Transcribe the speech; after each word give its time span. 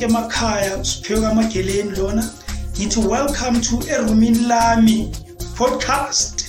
sanibona 0.00 0.18
emakhaya 0.20 0.84
siphiwe 0.84 1.20
kamageleni 1.20 1.90
lona 1.96 2.24
ngithi 2.72 3.00
welcome 3.00 3.60
to 3.60 3.76
erumini 3.88 4.38
lami 4.48 5.12
podcast 5.56 6.46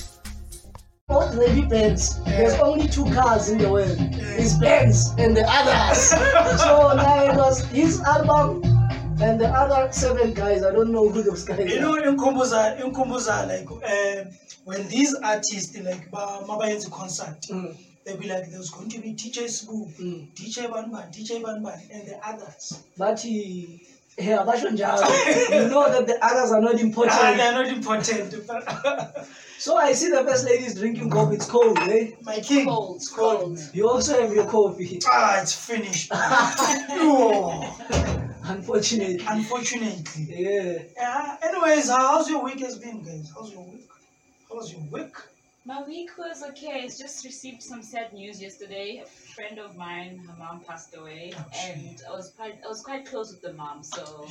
really 1.34 1.62
Benz. 1.62 2.22
There's 2.24 2.54
only 2.60 2.88
two 2.88 3.04
cars 3.12 3.50
in 3.50 3.58
the 3.58 3.68
world. 3.70 3.98
It's 4.00 4.54
Benz 4.54 5.10
and 5.18 5.36
the 5.36 5.44
others. 5.46 6.08
so 6.60 6.94
now 6.96 7.24
it 7.30 7.36
was 7.36 7.60
his 7.66 8.00
album 8.00 8.62
and 9.20 9.38
the 9.38 9.48
other 9.48 9.92
seven 9.92 10.32
guys. 10.32 10.62
I 10.64 10.72
don't 10.72 10.90
know 10.90 11.08
who 11.10 11.22
those 11.22 11.44
guys 11.44 11.70
you 11.70 11.80
know 11.80 11.96
inkumbuza 11.96 12.78
inkumbuza 12.80 13.46
like 13.46 13.70
uh, 13.70 14.24
when 14.64 14.88
these 14.88 15.14
artists 15.22 15.76
like 15.76 16.10
ba 16.10 16.40
mabayenza 16.46 16.90
concert 16.90 17.46
Mm. 17.50 17.74
They'll 18.04 18.16
be 18.16 18.28
like 18.28 18.50
there's 18.50 18.70
going 18.70 18.88
to 18.88 18.98
be 18.98 19.14
DJ 19.14 19.48
Smooth 19.48 19.96
Mm. 19.98 20.32
DJ 20.34 20.68
Banban 20.70 21.06
DJ 21.14 21.40
Banban 21.42 21.78
and 21.92 22.06
the 22.08 22.16
others 22.26 22.82
But 22.96 23.20
he, 23.20 23.86
yeah, 24.18 24.44
basho 24.48 24.68
njalo. 24.70 25.06
you 25.62 25.68
know 25.68 25.88
that 25.90 26.06
the 26.06 26.18
others 26.24 26.52
are 26.52 26.60
not 26.60 26.74
ah, 26.74 26.78
important. 26.78 27.36
they're 27.36 27.52
not 27.52 27.66
important 27.68 28.34
So 29.58 29.76
I 29.76 29.92
see 29.92 30.08
the 30.10 30.24
first 30.24 30.44
lady 30.44 30.64
is 30.64 30.74
drinking 30.74 31.08
coffee. 31.08 31.36
It's 31.36 31.46
cold, 31.46 31.78
eh? 31.78 32.10
my 32.22 32.40
king 32.40 32.66
Cold, 32.66 32.96
it's 32.96 33.08
cold 33.08 33.40
cold. 33.42 33.58
You 33.72 33.88
also 33.88 34.20
have 34.20 34.32
your 34.34 34.46
coffee. 34.46 35.00
ah 35.06 35.40
it's 35.40 35.54
finished 35.54 36.10
oh, 36.14 37.62
Unfortunately. 38.44 39.24
unfortunately 39.28 40.24
Yeah. 40.28 40.78
Yeah. 40.96 41.36
Anyways, 41.42 41.88
how- 41.90 42.08
how's 42.12 42.28
your 42.28 42.42
week 42.42 42.60
has 42.60 42.76
been, 42.78 43.02
guys? 43.04 43.30
How's 43.34 43.52
your 43.52 43.64
week? 43.64 43.88
How's 44.50 44.72
your 44.72 44.82
week? 44.90 45.14
My 45.64 45.82
week 45.82 46.10
was 46.18 46.42
okay. 46.50 46.82
I 46.84 46.88
just 46.88 47.24
received 47.24 47.62
some 47.62 47.82
sad 47.82 48.12
news 48.12 48.42
yesterday. 48.42 49.02
A 49.04 49.06
friend 49.06 49.58
of 49.60 49.76
mine, 49.76 50.18
her 50.26 50.34
mom 50.38 50.60
passed 50.60 50.94
away, 50.96 51.32
Oh, 51.36 51.44
and 51.56 52.02
I 52.08 52.12
was 52.12 52.30
quite, 52.36 52.58
I 52.64 52.68
was 52.68 52.82
quite 52.82 53.06
close 53.06 53.30
with 53.32 53.42
the 53.42 53.52
mom, 53.52 53.82
so 53.84 54.26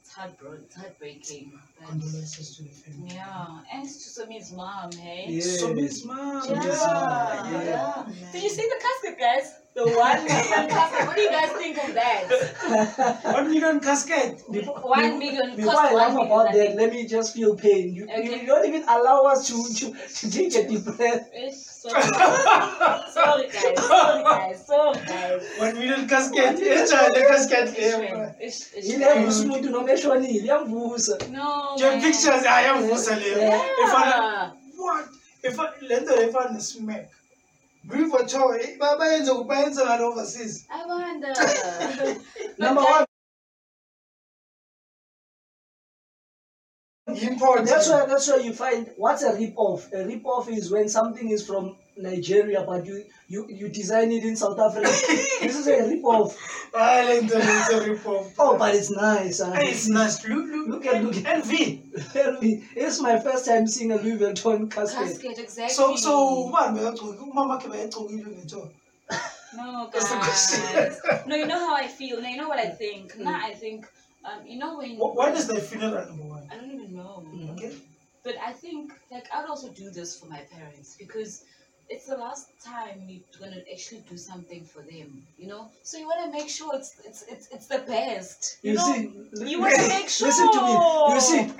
it's 0.00 0.14
heartbro- 0.16 0.62
it's 0.64 0.74
heartbreaking. 0.74 1.52
But 1.78 1.88
Condolences 1.88 2.56
to 2.56 2.62
the 2.62 2.70
family. 2.70 3.14
yeah, 3.14 3.60
and 3.72 3.84
to 3.84 3.90
Somi's 3.90 4.52
mom, 4.52 4.90
hey. 4.92 5.26
Yeah. 5.28 5.40
So 5.42 5.74
Miss 5.74 6.04
Mom. 6.04 6.48
Yeah, 6.48 6.54
Miss 6.64 6.86
Mom, 6.86 7.52
yeah. 7.52 8.06
yeah. 8.08 8.32
Did 8.32 8.42
you 8.42 8.48
see 8.50 8.66
the 8.66 8.80
casket, 8.80 9.18
guys? 9.20 9.54
The 9.74 9.82
one 9.90 10.24
million 10.24 10.68
casket. 10.68 11.06
What 11.06 11.16
do 11.16 11.22
you 11.22 11.30
guys 11.30 11.50
think 11.50 11.78
of 11.78 11.94
that? 11.94 13.20
One 13.34 13.50
million 13.50 13.80
casket. 13.80 14.42
Before, 14.52 14.74
One 14.82 15.18
million. 15.18 15.56
Before 15.56 15.72
cost 15.72 15.90
I 15.90 15.92
one 15.94 16.14
laugh 16.14 16.26
about 16.26 16.44
that, 16.52 16.54
think. 16.54 16.76
let 16.80 16.92
me 16.92 17.06
just 17.08 17.34
feel 17.34 17.56
pain. 17.56 17.92
You, 17.92 18.04
Okay. 18.04 18.40
you 18.40 18.46
don't 18.46 18.64
even 18.68 18.84
allow 18.88 19.22
us 19.32 19.48
to, 19.48 19.56
to, 19.78 19.84
to 19.90 20.30
take 20.30 20.54
a 20.54 20.68
deep 20.68 20.84
breath. 20.84 21.26
Sorry. 21.52 22.02
sorry, 22.02 23.46
guys. 23.50 23.78
Sorry, 23.78 24.22
guys. 24.22 24.66
Sorry, 24.66 24.98
guys. 25.06 25.42
One 25.58 25.74
million 25.74 26.06
casket. 26.08 26.54
Enjoy 26.54 27.04
the 27.16 27.24
casket. 27.28 27.68
Ilevusa 28.78 29.42
umuntu 29.44 29.70
noma 29.70 29.92
eshonile 29.92 30.38
iyamvusa 30.46 31.18
No. 31.32 31.74
Your 31.78 31.90
man. 31.92 32.00
pictures, 32.00 32.44
I 32.46 32.62
am 32.70 32.76
Musalim. 32.88 33.38
Yeah. 33.38 33.84
If 33.84 33.92
I 33.94 34.50
what? 34.76 35.06
If 35.42 35.58
I 35.58 35.66
let 35.82 36.06
the 36.06 36.14
if 36.28 36.36
I 36.36 36.58
smack. 36.58 37.10
Brief 37.84 38.10
for 38.10 38.24
choy. 38.24 38.78
Baba 38.78 39.04
yenzo 39.06 39.34
kubayenza 39.44 39.84
ngalo 39.84 40.12
overseas. 40.12 40.66
I 40.70 40.86
wonder. 40.86 41.32
number 42.58 42.80
But 42.82 42.90
one 42.90 43.06
Import. 47.06 47.64
that's 47.66 47.88
why 47.90 48.06
that's 48.06 48.28
why 48.28 48.36
you 48.38 48.52
find 48.54 48.90
what's 48.96 49.22
a 49.22 49.34
rip 49.34 49.52
off 49.56 49.92
a 49.92 50.06
rip 50.06 50.24
off 50.24 50.48
is 50.48 50.70
when 50.70 50.88
something 50.88 51.30
is 51.30 51.46
from 51.46 51.76
nigeria 51.96 52.62
but 52.66 52.84
you 52.86 53.04
you 53.28 53.46
you 53.48 53.68
design 53.68 54.10
it 54.12 54.24
in 54.24 54.36
south 54.36 54.58
africa 54.58 54.86
this 55.42 55.56
is 55.56 55.66
a 55.68 55.88
rip 55.88 56.04
off 56.04 56.36
Island 56.76 57.30
is 57.30 57.68
a 57.70 57.80
report. 57.88 58.26
oh 58.38 58.58
but 58.58 58.74
it's 58.74 58.90
nice 58.90 59.40
huh? 59.40 59.52
Hey, 59.52 59.68
it's 59.70 59.86
nice. 59.88 60.26
Look, 60.26 60.46
look, 60.50 60.68
Look 60.68 60.86
at- 60.86 61.04
look 61.04 61.16
at- 61.24 61.44
NV. 61.44 61.80
it's 62.74 63.00
my 63.00 63.18
first 63.20 63.46
time 63.46 63.66
seeing 63.68 63.92
a 63.92 63.96
louis 63.96 64.18
vuitton 64.18 64.68
casket 64.70 65.06
Casket, 65.06 65.38
exactly. 65.38 65.74
So, 65.74 65.94
so, 65.94 66.12
ubani 66.50 66.78
bekagcoki 66.78 67.22
umama 67.30 67.60
khe 67.62 67.68
bayagcokile 67.68 68.24
ngetho 68.34 68.70
No, 69.56 69.88
That's 69.92 70.08
the 70.08 70.16
guys. 70.16 71.00
question. 71.00 71.28
no, 71.28 71.36
you 71.36 71.46
know 71.46 71.60
how 71.68 71.76
I 71.76 71.86
feel. 71.86 72.20
No, 72.20 72.28
you 72.28 72.36
know 72.36 72.48
what 72.48 72.58
I 72.58 72.70
think. 72.70 73.16
Now 73.18 73.38
I 73.50 73.54
think, 73.54 73.86
um, 74.24 74.40
you 74.44 74.58
know 74.58 74.78
when. 74.78 74.96
Wh- 74.96 75.14
when 75.16 75.32
is 75.36 75.46
the 75.46 75.60
funeral 75.60 76.06
number 76.08 76.24
one 76.24 76.42
I 76.50 76.56
don't 76.56 76.72
even 76.72 76.96
know. 76.96 77.22
Mm. 77.32 77.50
okay 77.54 77.72
But 78.24 78.36
I 78.44 78.52
think, 78.52 78.92
like, 79.12 79.26
I'd 79.32 79.46
also 79.52 79.68
do 79.82 79.90
this 79.90 80.18
for 80.18 80.26
my 80.26 80.40
parents 80.56 80.96
because 80.98 81.44
it's 81.88 82.06
the 82.06 82.16
last 82.16 82.48
time 82.64 83.02
you're 83.06 83.20
gonna 83.38 83.62
actually 83.72 84.02
do 84.08 84.16
something 84.16 84.64
for 84.64 84.82
them, 84.82 85.22
you 85.38 85.46
know. 85.48 85.70
So 85.82 85.98
you 85.98 86.06
wanna 86.08 86.30
make 86.32 86.48
sure 86.48 86.70
it's 86.74 86.96
it's 87.04 87.22
it's, 87.28 87.48
it's 87.48 87.66
the 87.66 87.78
best, 87.86 88.58
you, 88.62 88.72
you 88.72 88.76
know. 88.76 88.94
see 89.34 89.50
you 89.50 89.60
wanna 89.60 89.88
make 89.88 90.08
sure. 90.08 90.28
listen 90.28 90.50
to 90.52 90.60
me 90.62 91.14
you 91.14 91.20
see 91.20 91.52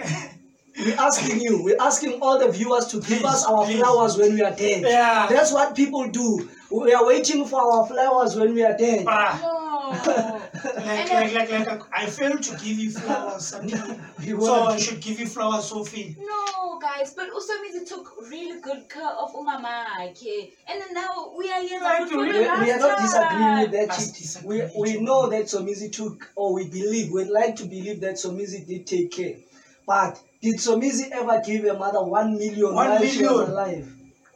we're 0.86 0.96
asking 1.08 1.40
you 1.40 1.62
we're 1.62 1.80
asking 1.80 2.20
all 2.22 2.38
the 2.38 2.50
viewers 2.50 2.86
to 2.86 2.96
give 2.98 3.20
Please, 3.20 3.24
us 3.24 3.44
our 3.46 3.64
please. 3.64 3.78
flowers 3.80 4.16
when 4.16 4.34
we 4.34 4.42
are 4.42 4.54
dead 4.54 4.82
yeah 4.82 5.26
that's 5.28 5.52
what 5.52 5.76
people 5.76 6.08
do 6.08 6.48
we 6.70 6.92
are 6.92 7.06
waiting 7.06 7.44
for 7.46 7.60
our 7.60 7.86
flowers 7.86 8.34
when 8.36 8.54
we 8.54 8.64
are 8.64 8.76
dead 8.76 9.06
Bruh. 9.06 9.40
No. 9.42 10.42
Like, 10.64 11.10
like, 11.12 11.34
like, 11.34 11.66
like, 11.66 11.82
I 11.92 12.06
failed 12.06 12.42
to 12.42 12.50
give 12.52 12.78
you 12.78 12.90
flowers, 12.90 13.46
Santi. 13.48 13.76
You 14.20 14.40
so 14.40 14.64
I 14.64 14.78
should 14.78 15.00
give 15.00 15.20
you 15.20 15.26
flowers, 15.26 15.66
Sophie. 15.66 16.16
No, 16.18 16.78
guys, 16.80 17.12
but 17.14 17.30
also 17.30 17.60
means 17.60 17.74
it 17.82 17.86
took 17.88 18.14
really 18.30 18.60
good 18.60 18.88
care 18.88 19.06
of 19.22 19.32
Umama, 19.34 20.10
okay? 20.10 20.52
And 20.68 20.80
then 20.80 20.94
now 20.94 21.32
we 21.36 21.50
are 21.50 21.60
here 21.60 21.80
Like, 21.80 22.08
for 22.08 22.18
we- 22.18 22.32
we, 22.32 22.46
are 22.46 22.78
not 22.78 22.98
disagreeing 22.98 23.60
with 23.60 23.70
that 23.72 23.90
Us 23.90 24.12
disagree, 24.12 24.62
We, 24.74 24.80
we 24.94 25.00
know 25.00 25.28
that 25.28 25.44
Somizi 25.44 25.92
took, 25.92 26.30
or 26.36 26.54
we 26.54 26.68
believe, 26.68 27.10
we'd 27.12 27.28
like 27.28 27.56
to 27.56 27.64
believe 27.64 28.00
that 28.00 28.14
Somizi 28.14 28.66
did 28.66 28.86
take 28.86 29.10
care. 29.10 29.36
But 29.86 30.18
did 30.40 30.56
Somizi 30.56 31.10
ever 31.10 31.42
give 31.44 31.64
a 31.66 31.74
mother 31.74 32.02
one 32.02 32.38
million 32.38 32.72
One 32.74 32.88
while 32.88 33.00
she 33.00 33.22
was 33.22 33.30
million? 33.30 33.50
alive? 33.50 33.92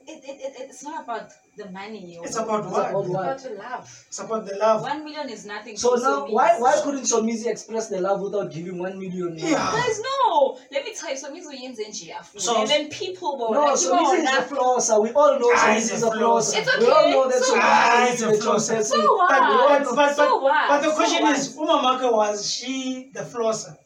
It, 0.07 0.23
it, 0.25 0.41
it, 0.41 0.53
it's 0.71 0.83
not 0.83 1.05
about 1.05 1.31
the 1.59 1.71
money. 1.71 2.17
or- 2.19 2.25
It's 2.27 2.37
about 2.37 2.65
It's 2.65 2.73
what? 2.73 2.91
about 2.91 3.05
It's 3.05 3.15
what? 3.15 3.25
about 3.27 3.45
your 3.45 3.57
love. 3.59 4.05
It's 4.09 4.19
about 4.21 4.47
the 4.47 4.57
love. 4.57 4.83
One 4.83 5.05
million 5.05 5.29
is 5.29 5.45
nothing. 5.47 5.77
So 5.77 5.95
now, 5.95 5.99
Somizi. 6.27 6.33
why 6.33 6.49
why 6.65 6.75
couldn't 6.85 7.07
Somizi 7.13 7.47
express 7.55 7.89
the 7.89 8.01
love 8.01 8.21
without 8.27 8.49
giving 8.57 8.79
one 8.79 8.97
million? 8.99 9.31
Yeah. 9.37 9.71
Guys, 9.79 10.01
no. 10.11 10.59
Let 10.75 10.85
me 10.87 10.93
tell 10.95 11.11
you, 11.11 11.17
Somizi 11.25 11.49
uyenze 11.55 11.85
nje 11.89 12.13
afu. 12.21 12.41
So- 12.41 12.57
and 12.61 12.69
then 12.71 12.89
people 12.89 13.33
will 13.39 13.53
No, 13.53 13.65
like, 13.65 13.75
Somizi 13.75 14.23
is 14.23 14.29
a 14.29 14.33
"Ibona." 14.33 14.49
flosser. 14.51 15.03
We 15.03 15.11
all 15.21 15.39
know 15.41 15.51
Ah, 15.55 15.67
Somizi 15.67 15.95
is 15.95 16.03
a 16.03 16.07
a 16.07 16.11
flosser. 16.11 16.19
flosser. 16.19 16.59
It's 16.63 16.79
We 16.79 16.87
all 16.91 17.01
okay. 17.03 17.11
know 17.13 17.29
that 17.31 17.43
So 17.45 17.55
Somizi 17.55 17.61
Ah, 17.63 18.13
is 18.13 18.23
a 18.23 18.29
a 18.29 18.33
flosser. 18.33 18.85
So 18.85 18.97
what? 19.17 19.29
But, 19.29 19.85
but, 19.85 19.95
but, 19.97 20.17
so 20.17 20.37
what? 20.47 20.69
but 20.71 20.81
the 20.83 20.91
So 20.91 20.97
question 20.97 21.23
what? 21.23 21.39
is, 21.39 21.57
Umamaka 21.57 22.13
was 22.13 22.51
she 22.55 23.11
the 23.15 23.21
flosser? 23.33 23.77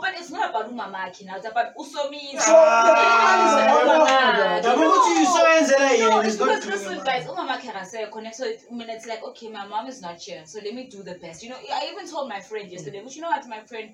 But 0.00 0.14
it's 0.18 0.30
not 0.30 0.50
about 0.50 0.70
Umamaki 0.72 1.24
now. 1.26 1.36
It's 1.36 1.46
about 1.46 1.74
Usomizi. 1.76 2.38
So 2.38 2.52
the 2.52 2.92
man 2.94 3.46
is 3.46 3.54
Ah, 3.54 3.64
about 3.64 3.86
Umamaki. 3.86 4.62
The 4.62 4.76
moment 4.76 5.18
you 5.18 5.24
saw 5.24 5.44
Enzela 5.56 5.98
No, 5.98 6.20
it's 6.20 6.36
because 6.36 6.66
listen, 6.66 7.00
guys, 7.04 7.26
Umama 7.26 7.58
Karase 7.60 8.10
connect. 8.10 8.36
So 8.36 8.44
it, 8.44 8.62
I 8.70 8.74
mean, 8.74 8.88
it's 8.90 9.06
like, 9.06 9.22
okay, 9.24 9.48
my 9.50 9.66
mom 9.66 9.86
is 9.88 10.00
not 10.02 10.20
here, 10.20 10.42
so 10.46 10.60
let 10.64 10.74
me 10.74 10.88
do 10.88 11.02
the 11.02 11.14
best. 11.14 11.42
You 11.42 11.50
know, 11.50 11.56
I 11.56 11.90
even 11.92 12.10
told 12.10 12.28
my 12.28 12.40
friend 12.40 12.70
yesterday, 12.70 13.00
but 13.02 13.14
you 13.14 13.22
know 13.22 13.28
what, 13.28 13.46
my 13.48 13.60
friend, 13.60 13.90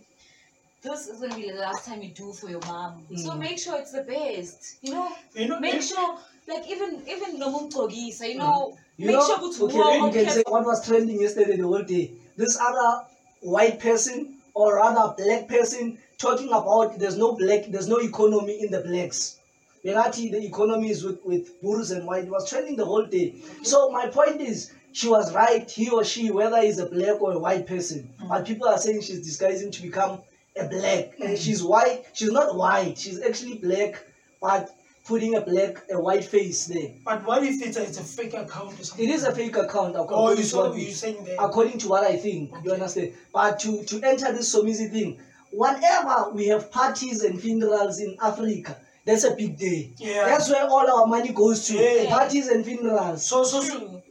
this 0.82 1.06
is 1.06 1.20
gonna 1.20 1.36
be 1.36 1.48
the 1.50 1.58
last 1.58 1.86
time 1.86 2.02
you 2.02 2.12
do 2.12 2.32
for 2.32 2.48
your 2.50 2.60
mom. 2.66 3.06
So 3.16 3.32
Mm. 3.34 3.38
make 3.38 3.58
sure 3.58 3.78
it's 3.78 3.92
the 3.92 4.02
best. 4.02 4.76
You 4.82 4.92
know, 4.94 5.08
You 5.34 5.48
know, 5.48 5.60
make 5.60 5.80
sure, 5.80 6.18
like 6.48 6.68
even 6.68 7.02
even 7.08 7.38
Nomumtogisa, 7.40 8.28
you 8.32 8.38
know, 8.38 8.76
You 8.96 9.06
make 9.06 9.16
know, 9.16 9.26
sure 9.26 9.38
it's 9.48 9.60
okay, 9.60 9.78
let 9.78 10.00
me 10.02 10.08
okay. 10.08 10.28
say 10.28 10.42
what 10.48 10.64
was 10.64 10.84
trending 10.86 11.20
yesterday 11.20 11.56
the 11.56 11.66
whole 11.66 11.82
day. 11.82 12.10
This 12.36 12.58
other 12.60 13.04
white 13.40 13.78
person 13.80 14.38
or 14.54 14.76
rather 14.76 15.14
black 15.16 15.48
person 15.48 15.98
talking 16.18 16.48
about 16.48 16.98
there's 16.98 17.16
no 17.16 17.34
black, 17.36 17.66
there's 17.68 17.88
no 17.88 17.98
economy 17.98 18.62
in 18.62 18.70
the 18.70 18.80
blacks. 18.80 19.38
Benati, 19.84 20.30
the 20.30 20.44
economy 20.44 20.90
is 20.90 21.02
with, 21.02 21.24
with 21.24 21.60
Burus 21.60 21.90
and 21.90 22.06
white. 22.06 22.24
It 22.24 22.30
was 22.30 22.48
trending 22.48 22.76
the 22.76 22.84
whole 22.84 23.04
day. 23.04 23.34
So 23.62 23.90
my 23.90 24.06
point 24.06 24.40
is, 24.40 24.72
she 24.92 25.08
was 25.08 25.34
right, 25.34 25.68
he 25.68 25.90
or 25.90 26.04
she, 26.04 26.30
whether 26.30 26.60
he's 26.62 26.78
a 26.78 26.86
black 26.86 27.20
or 27.20 27.32
a 27.32 27.38
white 27.38 27.66
person. 27.66 28.08
Mm. 28.20 28.28
But 28.28 28.46
people 28.46 28.68
are 28.68 28.78
saying 28.78 29.00
she's 29.00 29.24
disguising 29.24 29.70
to 29.72 29.82
become 29.82 30.20
a 30.56 30.68
black. 30.68 31.18
And 31.18 31.36
she's 31.36 31.62
white. 31.64 32.04
She's 32.12 32.30
not 32.30 32.54
white. 32.56 32.98
She's 32.98 33.20
actually 33.22 33.58
black, 33.58 34.04
but 34.40 34.70
putting 35.06 35.34
a 35.36 35.40
black, 35.40 35.82
a 35.90 36.00
white 36.00 36.24
face 36.24 36.66
there. 36.66 36.90
But 37.04 37.24
what 37.26 37.42
if 37.42 37.60
it's 37.62 37.76
a, 37.76 37.82
it's 37.82 37.98
a 37.98 38.04
fake 38.04 38.34
account 38.34 38.78
or 38.78 38.84
something? 38.84 39.08
It 39.08 39.12
is 39.12 39.24
a 39.24 39.34
fake 39.34 39.56
account. 39.56 39.96
Oh, 39.96 40.04
according 40.04 40.36
you 40.38 40.42
to 40.44 40.48
saw 40.48 40.62
what 40.64 40.74
we- 40.74 40.86
you 40.86 40.92
saying 40.92 41.24
that. 41.24 41.36
according 41.42 41.78
to 41.78 41.88
what 41.88 42.04
I 42.04 42.16
think. 42.16 42.52
You 42.64 42.72
understand? 42.72 43.12
But 43.32 43.58
to, 43.60 43.82
to 43.84 44.02
enter 44.02 44.32
this 44.32 44.54
Somizi 44.54 44.90
thing, 44.90 45.18
whenever 45.50 46.30
we 46.30 46.46
have 46.48 46.70
parties 46.70 47.22
and 47.22 47.40
funerals 47.40 48.00
in 48.00 48.16
Africa, 48.22 48.76
that's 49.04 49.24
a 49.24 49.34
big 49.34 49.58
day. 49.58 49.90
Yeah. 49.98 50.24
That's 50.26 50.48
where 50.48 50.64
all 50.64 50.88
our 51.00 51.06
money 51.06 51.32
goes 51.32 51.66
to. 51.66 51.74
Yeah. 51.74 52.08
Parties 52.08 52.48
and 52.48 52.64
funerals. 52.64 53.26
So, 53.28 53.42
so, 53.44 53.60
so. 53.60 53.78
True. 53.78 54.02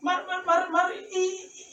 Mar, 0.00 0.24
mar, 0.26 0.42
mar, 0.46 0.70
mar, 0.70 0.90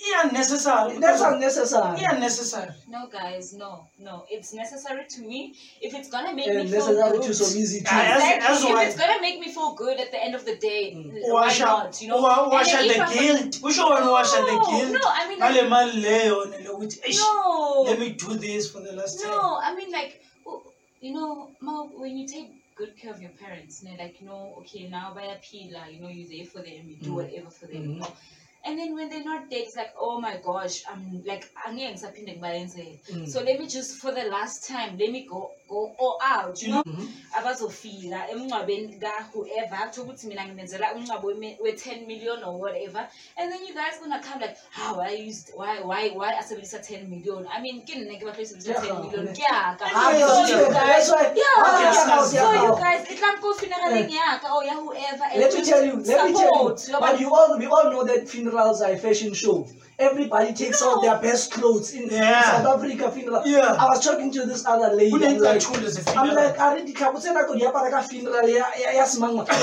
i- 0.06 0.22
i-unnecessary 0.22 0.98
that's 1.00 1.22
unnecessary 1.22 1.98
i-unnecessary 2.06 2.72
No, 2.96 3.08
guys, 3.08 3.54
no, 3.54 3.72
no. 4.00 4.16
It's 4.30 4.54
necessary 4.54 5.06
to 5.16 5.22
me 5.22 5.40
if 5.82 5.94
it's 5.98 6.10
gonna 6.10 6.34
make 6.34 6.48
and 6.48 6.70
me 6.72 6.78
feel 6.78 6.88
good. 7.12 7.24
to 7.24 7.34
so 7.34 7.46
easy 7.62 7.80
Ah, 7.86 7.90
too 7.90 7.96
As- 7.96 8.24
Exactly. 8.24 8.52
as 8.52 8.64
if 8.64 8.88
it's 8.88 8.98
gonna 9.02 9.22
make 9.28 9.40
me 9.44 9.50
feel 9.58 9.72
good 9.84 9.98
at 10.00 10.12
the 10.12 10.22
end 10.26 10.34
of 10.40 10.44
the 10.50 10.56
day, 10.70 10.84
Mm. 10.96 11.34
why 11.34 11.48
washa 11.50 11.66
not? 11.66 12.02
You 12.02 12.08
know. 12.10 12.22
wa- 12.22 12.44
And 12.44 12.52
washa 12.54 12.78
the 12.88 12.96
if 12.96 13.00
I'm- 13.02 13.14
guilt 13.18 13.54
kusho 13.64 13.84
wena 13.94 14.10
washa 14.18 14.38
the 14.50 14.56
No, 14.56 14.66
guilt 14.72 14.92
no, 15.04 15.10
I 15.20 15.28
mean, 15.30 15.40
ngale 15.40 15.62
mali 15.74 15.96
leyo 16.06 16.38
ne 16.52 16.58
lokuthi 16.68 16.98
"Eish, 17.08 17.20
No. 17.20 17.82
let 17.88 18.00
me 18.00 18.10
do 18.24 18.30
this 18.46 18.64
for 18.72 18.82
the 18.88 18.94
last 19.00 19.16
time 19.22 19.32
No, 19.32 19.60
I 19.68 19.76
mean 19.76 19.92
like, 20.00 20.14
you 21.06 21.12
know, 21.18 21.50
Mo, 21.62 21.76
when 22.02 22.18
you 22.18 22.26
take 22.28 22.50
good 22.76 22.94
care 23.02 23.12
of 23.16 23.22
your 23.22 23.32
parents, 23.44 23.74
you 23.84 23.90
know, 23.90 23.98
like 24.04 24.16
you 24.22 24.28
know, 24.28 24.44
okay, 24.60 24.84
now 24.98 25.08
by 25.18 25.24
a 25.36 25.38
pillar, 25.48 25.86
you 25.94 26.00
know, 26.02 26.10
you're 26.16 26.30
there 26.36 26.46
for 26.54 26.62
them, 26.68 26.84
you 26.92 26.98
do 27.08 27.12
Mm. 27.12 27.16
whatever 27.20 27.50
for 27.60 27.68
them, 27.68 27.84
you 27.90 27.96
Mhm. 27.96 28.00
know. 28.02 28.14
And 28.66 28.80
then 28.80 28.96
when 28.96 29.10
they're 29.10 29.24
not 29.24 29.50
there, 29.50 29.60
it's 29.60 29.76
like, 29.76 29.94
oh 30.00 30.20
my 30.20 30.38
gosh, 30.44 30.84
I'm 30.92 31.24
like, 31.26 31.50
angeke 31.68 31.94
ngisaphinde 31.94 32.40
ngibayenze. 32.40 33.30
So 33.30 33.44
let 33.44 33.60
me 33.60 33.68
just 33.68 33.98
for 33.98 34.12
the 34.12 34.24
last 34.24 34.68
time, 34.68 34.98
let 34.98 35.12
me 35.12 35.28
go 35.30 35.52
go 35.68 35.96
all 36.00 36.18
out, 36.22 36.62
you 36.62 36.70
know. 36.74 36.84
Mhm. 36.86 37.08
abazofika 37.38 38.30
emngcwabeni 38.32 39.00
ka-whoever 39.00 39.80
kutho 39.90 40.02
ukuthi 40.04 40.28
mina 40.28 40.46
ngimenzela 40.46 40.94
umngcwabo 40.94 41.28
weme- 41.28 41.58
we-10 41.62 42.08
million 42.08 42.44
or 42.44 42.56
whatever 42.60 43.08
and 43.38 43.52
then 43.52 43.62
you 43.68 43.74
guys 43.74 44.00
gonna 44.00 44.20
come 44.22 44.40
like 44.42 44.58
how 44.72 45.00
i 45.02 45.12
used 45.30 45.52
why 45.56 45.80
why 45.84 46.10
why 46.10 46.32
asebenzisa 46.38 46.78
10 46.80 47.08
million 47.10 47.48
i 47.52 47.62
mean 47.62 47.82
ke 47.86 47.96
nne 47.96 48.18
ke 48.20 48.26
batho 48.26 48.46
sebenzisa 48.46 48.74
10 48.80 49.04
million 49.04 49.26
Ah, 49.96 50.12
Yeah, 50.12 50.20
yes, 50.20 50.30
so 50.30 50.58
you 50.60 50.66
guys 50.74 51.10
that's 51.10 51.10
yeah 51.36 51.82
yes, 51.82 51.96
yes, 52.08 52.32
so 52.32 52.54
you 52.54 52.76
guys 52.84 53.02
tla 53.20 53.30
ko 53.42 53.54
funeraleng 53.54 54.10
yaka 54.12 54.48
or 54.56 54.64
ya 54.66 54.74
whoever 54.74 55.26
Let 55.36 55.54
me 55.54 55.62
tell 55.66 55.84
you, 55.86 55.96
let 56.06 56.26
me 56.26 56.34
tell 56.34 56.52
you. 56.64 56.76
But 57.00 57.20
you 57.20 57.30
all, 57.36 57.58
we 57.60 57.66
all 57.66 57.92
know 57.92 58.04
that 58.06 58.30
funerals 58.30 58.82
are 58.82 58.92
a 58.94 58.98
fashion 58.98 59.34
show. 59.34 59.68
Everybody 59.98 60.52
takes 60.54 60.84
out 60.84 61.02
their 61.02 61.18
best 61.20 61.52
clothes 61.54 61.94
in, 61.94 62.10
Yeah. 62.10 62.42
South 62.64 62.84
Africa 62.84 63.10
funeral. 63.12 63.42
Yeah. 63.46 63.78
I 63.80 63.86
was 63.88 64.04
talking 64.04 64.30
to 64.34 64.46
this 64.46 64.66
other 64.66 64.94
lady. 64.96 65.14
I'm 65.26 65.40
like, 65.40 65.62
I'm 66.18 66.36
like, 66.36 66.60
are 66.60 66.78
di 66.84 66.94
tlhako 66.94 67.18
tse 67.20 67.30
nako 67.32 67.56
di 67.58 67.64
apara 67.66 67.90
ka 67.90 68.02
funeral 68.02 68.48
ya 68.50 68.66
ya- 68.78 68.92
ya 68.92 69.06
semangwa 69.08 69.46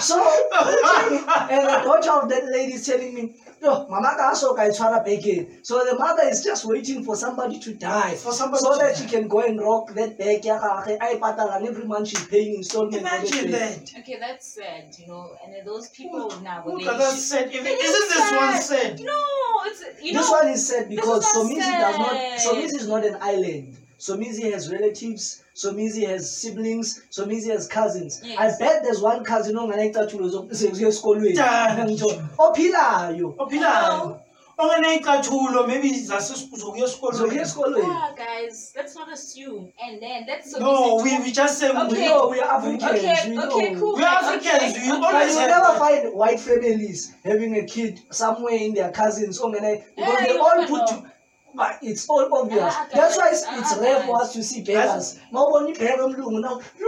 so 0.00 0.20
and 1.50 1.66
the 1.66 1.80
daughter 1.84 2.12
of 2.22 2.28
that 2.28 2.44
lady 2.52 2.74
is 2.74 2.86
telling 2.86 3.14
me 3.14 3.34
yo 3.62 3.86
mama 3.88 4.14
ka 4.16 4.34
so 4.34 4.54
ka 4.54 4.64
e 4.66 4.70
tshwara 4.70 5.02
beke 5.04 5.48
so 5.62 5.82
the 5.84 5.94
mother 5.98 6.24
is 6.28 6.42
just 6.44 6.64
waiting 6.66 7.02
for 7.04 7.16
somebody 7.16 7.58
to 7.58 7.72
die 7.74 8.14
For 8.14 8.32
somebody 8.32 8.62
so 8.62 8.72
to 8.74 8.78
that 8.84 8.94
die. 8.94 9.00
she 9.00 9.06
can 9.08 9.28
go 9.28 9.40
and 9.40 9.58
rock 9.60 9.94
that 9.94 10.18
bag 10.18 10.44
ya 10.44 10.58
gage 10.84 10.98
a 11.00 11.18
patala 11.18 11.56
and 11.56 11.66
every 11.68 11.84
month 11.84 12.08
she's 12.08 12.26
paying 12.26 12.54
installment 12.56 12.94
for 13.02 13.08
imagine 13.08 13.50
that 13.50 13.60
bag. 13.60 13.86
that 13.86 13.98
okay 14.00 14.18
that's 14.20 14.46
sad 14.58 14.94
you 14.98 15.06
know 15.06 15.24
and 15.42 15.54
then 15.54 15.64
those 15.64 15.88
people 15.90 16.28
now 16.42 16.62
Look 16.66 16.82
they 16.82 16.88
at 16.88 16.98
that 16.98 17.10
should- 17.14 17.22
said. 17.32 17.46
If, 17.48 17.64
It 17.64 17.80
isn't 17.80 18.02
is 18.02 18.14
this 18.14 18.32
one 18.32 18.52
sad. 18.52 18.62
said? 18.62 19.00
no 19.00 19.20
it's 19.64 19.82
you 20.02 20.12
this 20.12 20.26
know 20.28 20.32
one 20.38 20.48
is 20.48 20.68
sad 20.68 20.88
because 20.88 21.24
Somizi 21.34 21.72
does 21.80 21.98
not. 21.98 22.16
Somizi 22.46 22.76
is 22.82 22.88
not 22.88 23.04
an 23.06 23.16
island. 23.20 23.76
Somizi 23.98 24.52
has 24.52 24.70
relatives, 24.70 25.42
Somizi 25.56 26.06
has 26.06 26.30
siblings, 26.42 27.02
Somizi 27.10 27.48
has 27.50 27.66
cousins. 27.66 28.20
Yes. 28.22 28.38
I 28.38 28.58
bet 28.64 28.82
there's 28.84 29.00
one 29.00 29.24
cousin 29.24 29.56
onganecathulo 29.56 30.28
zokuya 30.30 30.88
esikolweni. 30.92 31.34
Damn. 31.34 31.88
Ngitsho, 31.88 32.28
ophilayo. 32.38 33.34
ophilayo 33.38 34.20
ongeneyicathulo 34.58 35.66
maybe 35.66 35.90
zasesizokuya 35.92 36.60
Zokuya 36.60 36.84
esikolweni 36.84 37.40
esikolweni. 37.40 37.88
Yeah, 37.88 38.12
guys, 38.16 38.72
let's 38.76 38.94
not 38.94 39.12
assume. 39.12 39.72
And 39.82 40.00
then 40.02 40.26
that's 40.26 40.50
so 40.52 40.58
no 40.58 41.00
we, 41.02 41.18
we 41.20 41.32
just 41.32 41.58
say 41.58 41.68
We 41.70 42.06
know 42.06 42.28
we 42.28 42.40
are 42.40 42.56
Africans. 42.58 42.84
Okay, 42.84 43.30
we 43.30 43.38
okay, 43.38 43.72
know. 43.72 43.80
cool. 43.80 43.96
we 43.96 44.02
are 44.04 44.16
africans 44.24 44.74
we 44.74 44.90
Okay. 44.92 45.00
But 45.00 45.14
always 45.14 45.34
you 45.34 45.40
never 45.40 45.72
that. 45.72 45.78
find 45.78 46.14
white 46.14 46.40
families 46.40 47.14
having 47.24 47.56
a 47.56 47.64
kid 47.64 48.00
somewhere 48.10 48.54
in 48.56 48.74
their 48.74 48.90
cousins 48.92 49.40
ongene 49.40 49.84
because 49.96 50.20
Yeah, 50.20 50.26
they 50.26 50.38
all 50.38 50.66
put 50.66 50.90
know. 50.90 51.02
to, 51.02 51.12
but 51.56 51.78
it's 51.82 52.08
all 52.08 52.28
obvious. 52.32 52.74
Ah, 52.76 52.86
That's 52.94 53.16
why 53.16 53.28
it's, 53.30 53.42
it's 53.42 53.72
ah, 53.76 53.80
rare 53.80 54.00
for 54.02 54.22
us 54.22 54.32
to 54.34 54.42
see 54.42 54.62
beggars. 54.62 55.18
Mawubona 55.32 55.68
ibhega 55.70 56.04
omlungu 56.04 56.40
now. 56.40 56.60
Yo, 56.80 56.86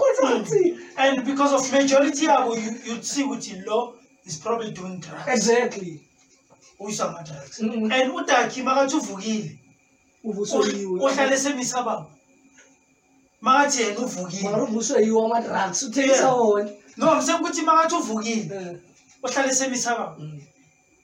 what's 0.00 0.20
that? 0.20 0.78
and 0.98 1.24
because 1.24 1.52
of 1.52 1.72
majority 1.72 2.26
yabo 2.26 2.54
you, 2.56 2.70
you'd 2.84 3.04
see 3.04 3.22
ukuthi 3.24 3.66
lo 3.66 3.94
is 4.24 4.36
probably 4.38 4.70
doing 4.70 5.00
drugs 5.00 5.28
Exactly. 5.28 6.00
uyisa 6.80 7.08
ama-drugs 7.08 7.58
Mm. 7.60 7.92
and 7.92 8.12
udaki 8.12 8.62
makathi 8.62 8.96
uvukile 8.96 9.58
Uvusoliwe. 10.24 11.00
uhlale 11.00 11.36
semisa 11.36 11.82
baba 11.82 12.06
makathi 13.40 13.82
yena 13.82 13.98
uvukile 14.00 14.42
Mara 14.50 14.62
uvuswe 14.62 15.02
yiwo 15.04 15.26
ama-drugs. 15.26 15.82
Uthengisa 15.82 16.14
Yeah. 16.22 16.40
wona. 16.40 16.70
no 16.96 17.16
ngisekuthi 17.16 17.62
makathi 17.62 17.94
uvukile 17.94 18.56
Eh, 18.56 18.76
uhlale 19.22 19.54
semisa 19.54 19.90
baba 19.98 20.16
mm, 20.18 20.40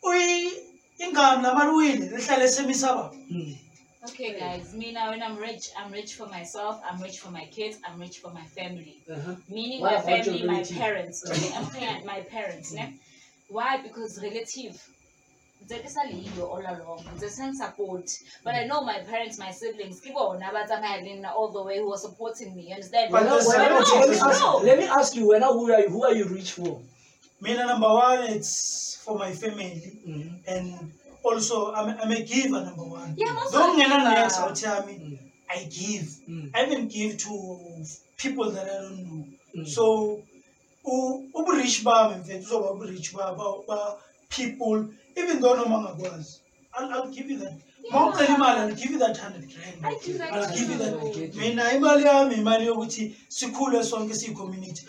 uyi 0.02 0.52
ingami 0.98 1.42
lamaluwile 1.42 2.06
lihlale 2.16 2.48
semisa 2.48 2.94
baba 2.94 3.16
mm. 3.30 3.56
Okay, 4.08 4.38
guys, 4.38 4.72
me 4.72 4.92
now 4.92 5.10
when 5.10 5.20
I'm 5.20 5.36
rich, 5.36 5.70
I'm 5.76 5.90
rich 5.90 6.14
for 6.14 6.26
myself, 6.28 6.80
I'm 6.88 7.02
rich 7.02 7.18
for 7.18 7.30
my 7.32 7.44
kids, 7.46 7.78
I'm 7.84 7.98
rich 8.00 8.18
for 8.18 8.30
my 8.30 8.44
family. 8.44 9.02
Uh-huh. 9.10 9.34
Meaning 9.48 9.80
What 9.80 10.06
my 10.06 10.22
family, 10.22 10.44
my 10.44 10.62
parents. 10.62 11.24
Okay, 11.28 11.50
I'm 11.56 11.64
looking 11.64 12.06
my 12.06 12.20
parents. 12.20 12.72
ne? 12.72 12.94
Why? 13.48 13.78
Because 13.82 14.22
relative. 14.22 14.78
Ntshe 15.64 15.88
sa 15.88 16.02
leyo 16.06 16.44
all 16.52 16.60
along 16.62 17.02
ntshe 17.16 17.30
se 17.30 17.52
support 17.56 18.06
but 18.44 18.54
i 18.54 18.64
know 18.66 18.82
my 18.84 18.98
parents 19.10 19.38
my 19.38 19.50
siblings 19.50 20.00
ke 20.04 20.12
bona 20.14 20.52
ba 20.52 20.62
tsamaya 20.68 21.02
le 21.02 21.16
nna 21.16 21.32
all 21.34 21.50
the 21.50 21.62
way 21.62 21.78
who 21.78 21.90
are 21.92 21.98
supporting 21.98 22.54
me 22.54 22.62
you 22.68 22.74
understand 22.74 23.10
But 23.10 23.22
Wena- 23.24 23.30
there's 23.30 23.48
wena- 23.48 23.58
let 23.58 24.10
me 24.10 24.16
no, 24.18 24.28
ask- 24.28 24.40
no. 24.42 24.56
Let 24.68 24.78
me 24.78 24.84
ask 24.84 25.16
you, 25.16 25.24
Wena, 25.32 25.48
who 25.52 25.72
are 25.72 25.80
you, 25.80 25.88
who 25.88 26.04
are 26.04 26.12
you 26.14 26.24
rich 26.28 26.52
for? 26.52 26.80
Mina 27.40 27.66
number 27.66 27.88
one 27.88 28.24
it's 28.34 28.96
for 29.04 29.18
my 29.18 29.32
family 29.32 29.92
Mhm. 30.06 30.40
and 30.46 30.66
also 31.24 31.72
i'm, 31.74 31.88
I'm 32.02 32.12
a 32.12 32.22
giver 32.22 32.60
number 32.64 32.84
one 32.98 33.14
Yeah, 33.16 33.30
I'm 33.30 33.36
also 33.38 33.58
Don't 33.58 33.80
a 33.80 33.84
ngena 33.84 33.98
giver. 33.98 34.14
next 34.20 34.38
out 34.38 34.56
Mm. 34.98 35.18
i 35.48 35.64
give 35.64 36.08
Mm. 36.28 36.50
i 36.54 36.64
even 36.66 36.88
give 36.88 37.16
to 37.24 37.32
people 38.16 38.50
that 38.50 38.66
i 38.74 38.80
don't 38.82 39.02
know 39.06 39.24
Mm. 39.54 39.66
so 39.66 39.84
u- 40.84 41.20
uburish 41.34 41.82
bami 41.84 42.14
mfethu 42.20 42.44
uzoba 42.46 42.70
uburish 42.70 43.12
ba, 43.12 43.34
ba, 43.38 43.44
ba 43.68 43.78
people 44.28 44.76
even 45.16 45.40
though 45.40 45.56
noma 45.56 45.78
ngakwazi 45.80 46.40
I'll, 46.78 46.90
I'll 46.94 47.10
give 47.16 47.28
you 47.32 47.38
that 47.38 47.54
ma 47.90 48.24
imali 48.34 48.60
i'll 48.60 48.74
give 48.74 48.90
you 48.90 48.98
that 48.98 49.16
100 49.18 49.48
grand 49.54 49.86
I 49.86 49.98
do 50.04 50.18
that 50.18 50.32
i'll 50.32 50.54
give 50.56 50.70
you 50.70 50.78
that 50.78 50.94
I 50.94 51.08
get 51.12 51.34
you. 51.34 51.40
mina 51.40 51.72
imali 51.72 52.04
yami 52.04 52.34
imali 52.34 52.66
yokuthi 52.66 53.16
sikhule 53.28 53.84
sonke 53.84 54.14
siyi-community 54.14 54.86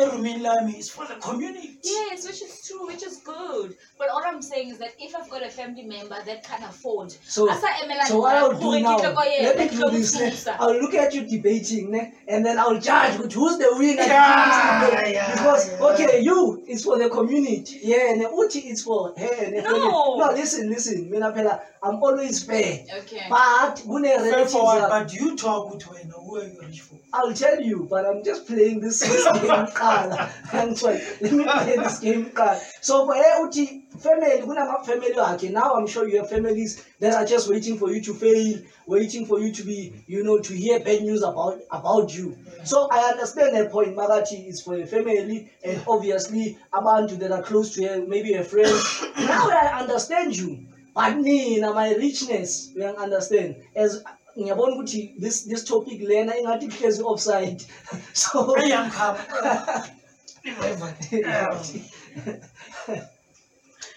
erumini 0.00 0.38
lami 0.42 0.78
is 0.78 0.90
for 0.90 1.06
the 1.06 1.14
community 1.14 1.76
Yes, 1.86 2.26
which 2.26 2.42
is 2.42 2.66
true, 2.66 2.86
which 2.86 3.02
is 3.04 3.18
good. 3.18 3.76
But 3.98 4.08
all 4.08 4.22
I'm 4.24 4.42
saying 4.42 4.70
is 4.70 4.78
that 4.78 4.94
if 4.98 5.14
I've 5.14 5.30
got 5.30 5.42
a 5.44 5.48
family 5.48 5.84
member 5.84 6.16
that 6.26 6.42
can 6.42 6.62
afford, 6.64 7.12
So, 7.26 7.46
so 7.46 8.18
what 8.20 8.34
I'll 8.36 8.58
do 8.58 8.80
now, 8.80 8.96
ke 8.98 9.02
tle 9.02 9.14
ko 9.14 9.22
oh, 9.22 9.30
yena, 9.30 9.42
let 9.44 9.58
me 9.58 9.68
do 9.68 9.90
this. 9.90 10.46
Eh? 10.46 10.56
I'll 10.58 10.78
look 10.80 10.94
at 10.94 11.14
you 11.14 11.26
debating, 11.26 11.90
ne? 11.92 12.12
and 12.26 12.44
then 12.44 12.58
I'll 12.58 12.80
judge 12.80 13.18
with 13.18 13.32
who's 13.32 13.58
the 13.58 13.70
winner. 13.78 14.02
Yeah, 14.02 14.90
Because- 14.90 15.12
yeah, 15.12 15.30
because 15.32 15.68
yeah. 15.70 15.86
okay, 15.90 16.20
you 16.20 16.64
it's 16.66 16.84
for 16.84 16.98
the 16.98 17.08
community. 17.08 17.78
Yeah, 17.82 18.12
and 18.12 18.22
Uchi 18.22 18.60
it's 18.70 18.82
for 18.82 19.14
her. 19.16 19.50
No. 19.62 20.16
no, 20.16 20.32
listen, 20.32 20.68
listen. 20.68 21.10
Mina 21.10 21.32
phela, 21.32 21.60
I'm 21.86 22.02
always 22.02 22.42
fair. 22.42 22.84
Okay. 23.00 23.26
But 23.30 23.76
kune 23.82 24.04
Fair 24.04 24.18
relatives 24.18 24.52
forward, 24.52 24.82
are- 24.82 24.88
but 24.88 25.12
you 25.14 25.36
talk 25.36 25.72
with 25.72 25.84
wena 25.84 26.12
who 26.24 26.36
are 26.38 26.44
you 26.44 26.60
rich 26.60 26.80
for 26.80 26.98
I'll 27.12 27.32
tell 27.32 27.60
you, 27.60 27.86
but 27.90 28.04
I'm 28.04 28.22
just 28.24 28.46
playing 28.46 28.80
this 28.80 28.98
game 29.42 29.66
card. 29.74 30.10
That's 30.52 30.82
why. 30.82 31.00
Let 31.20 31.32
me 31.32 31.44
play 31.44 31.76
this 31.76 31.98
game 32.00 32.30
card. 32.30 32.58
So 32.80 33.06
for 33.06 33.14
her, 33.14 33.44
Uti, 33.46 33.84
family, 33.98 34.40
kuna 34.42 34.64
family 34.84 35.12
okay, 35.18 35.48
Now 35.50 35.74
I'm 35.74 35.86
sure 35.86 36.06
you 36.08 36.18
have 36.18 36.28
families 36.28 36.84
that 37.00 37.14
are 37.14 37.24
just 37.24 37.48
waiting 37.48 37.78
for 37.78 37.90
you 37.90 38.02
to 38.02 38.14
fail, 38.14 38.58
waiting 38.86 39.24
for 39.26 39.38
you 39.40 39.52
to 39.52 39.62
be, 39.64 40.04
you 40.06 40.22
know, 40.24 40.38
to 40.38 40.52
hear 40.52 40.80
bad 40.80 41.02
news 41.02 41.22
about 41.22 41.58
about 41.70 42.14
you. 42.14 42.36
So 42.64 42.88
I 42.90 43.00
understand 43.12 43.56
that 43.56 43.70
point. 43.70 43.96
Magachi 43.96 44.48
is 44.48 44.60
for 44.62 44.76
a 44.76 44.86
family, 44.86 45.50
and 45.64 45.82
obviously 45.88 46.58
abantu 46.72 47.18
that 47.20 47.32
are 47.32 47.42
close 47.42 47.74
to 47.74 47.86
her, 47.88 48.06
maybe 48.06 48.34
a 48.34 48.44
friend. 48.44 48.74
now 49.18 49.48
I 49.50 49.78
understand 49.82 50.36
you. 50.36 50.66
But 50.96 51.18
me, 51.18 51.60
na 51.60 51.74
my 51.74 51.94
richness, 51.94 52.72
you 52.74 52.82
understand. 52.84 53.56
As 53.76 54.02
ngiyabona 54.38 54.72
ukuthi 54.76 55.00
this 55.20 55.42
this 55.42 55.62
topic 55.64 56.00
lena 56.00 56.32
ingathi 56.40 56.66
ihlezi 56.70 57.02
offside. 57.02 57.60
So 58.22 58.56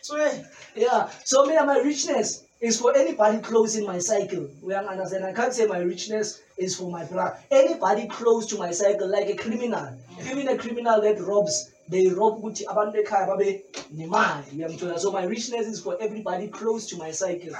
so 0.01 0.15
eh, 0.17 0.43
yeah. 0.75 1.09
So 1.23 1.45
mina 1.45 1.65
my 1.65 1.79
richness 1.79 2.43
is 2.59 2.79
for 2.81 2.91
anybody 2.97 3.37
close 3.39 3.77
in 3.77 3.85
my 3.85 3.99
cycle. 3.99 4.49
We 4.61 4.73
understand 4.73 5.23
i 5.23 5.31
can't 5.31 5.53
say 5.53 5.67
my 5.67 5.79
richness 5.79 6.41
is 6.57 6.75
for 6.75 6.91
my 6.91 7.05
brother. 7.05 7.37
Anybody 7.49 8.07
close 8.09 8.45
to 8.47 8.57
my 8.57 8.71
cycle 8.71 9.09
like 9.09 9.29
a 9.29 9.35
criminal. 9.35 9.87
Even 10.29 10.49
a 10.49 10.57
criminal 10.57 10.99
that 11.01 11.21
robs 11.21 11.71
they 11.89 12.07
rob 12.09 12.37
ukuthi 12.37 12.65
abantu 12.71 12.97
ekhaya 13.01 13.27
babe 13.27 13.63
nemali 13.97 14.45
uyangithola 14.55 14.99
so 14.99 15.11
my 15.11 15.25
richness 15.25 15.67
is 15.67 15.79
for 15.81 15.97
everybody 15.99 16.47
close 16.47 16.87
to 16.89 16.97
my 16.97 17.11
cycle 17.11 17.55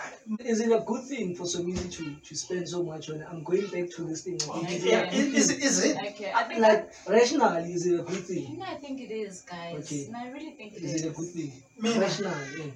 is 0.51 0.59
it 0.59 0.71
a 0.71 0.79
good 0.91 1.03
thing 1.11 1.35
for 1.35 1.45
Somizi 1.47 1.89
to 1.97 2.03
to 2.27 2.35
spend 2.35 2.67
so 2.69 2.83
much 2.83 3.09
on 3.09 3.23
i'm 3.31 3.43
going 3.43 3.67
back 3.73 3.89
to 3.95 4.03
this 4.09 4.21
thing 4.23 4.37
Yeah, 4.85 5.11
is, 5.13 5.49
is 5.51 5.83
it? 5.85 5.97
Okay, 5.97 6.31
I 6.39 6.43
think 6.43 6.59
like 6.59 6.93
rationally 7.07 7.73
is 7.73 7.85
it 7.87 7.99
a 7.99 8.03
good 8.03 8.23
thing 8.31 8.57
No, 8.59 8.65
I 8.65 8.75
think 8.75 9.01
it 9.01 9.11
is, 9.11 9.41
guys. 9.41 9.75
Okay. 9.85 10.07
No, 10.11 10.19
I 10.19 10.29
really 10.35 10.51
think 10.51 10.73
it 10.77 10.83
is 10.83 10.93
is. 10.93 11.05
it 11.05 11.09
a 11.11 11.13
good 11.19 11.29
thing 11.35 11.51
Mina- 11.81 11.99
rationally 11.99 12.45
yeah. 12.59 12.71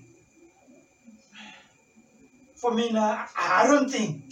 For 2.56 2.74
me, 2.74 2.92
now, 2.92 3.26
I 3.38 3.68
don't 3.68 3.90
think. 3.92 4.24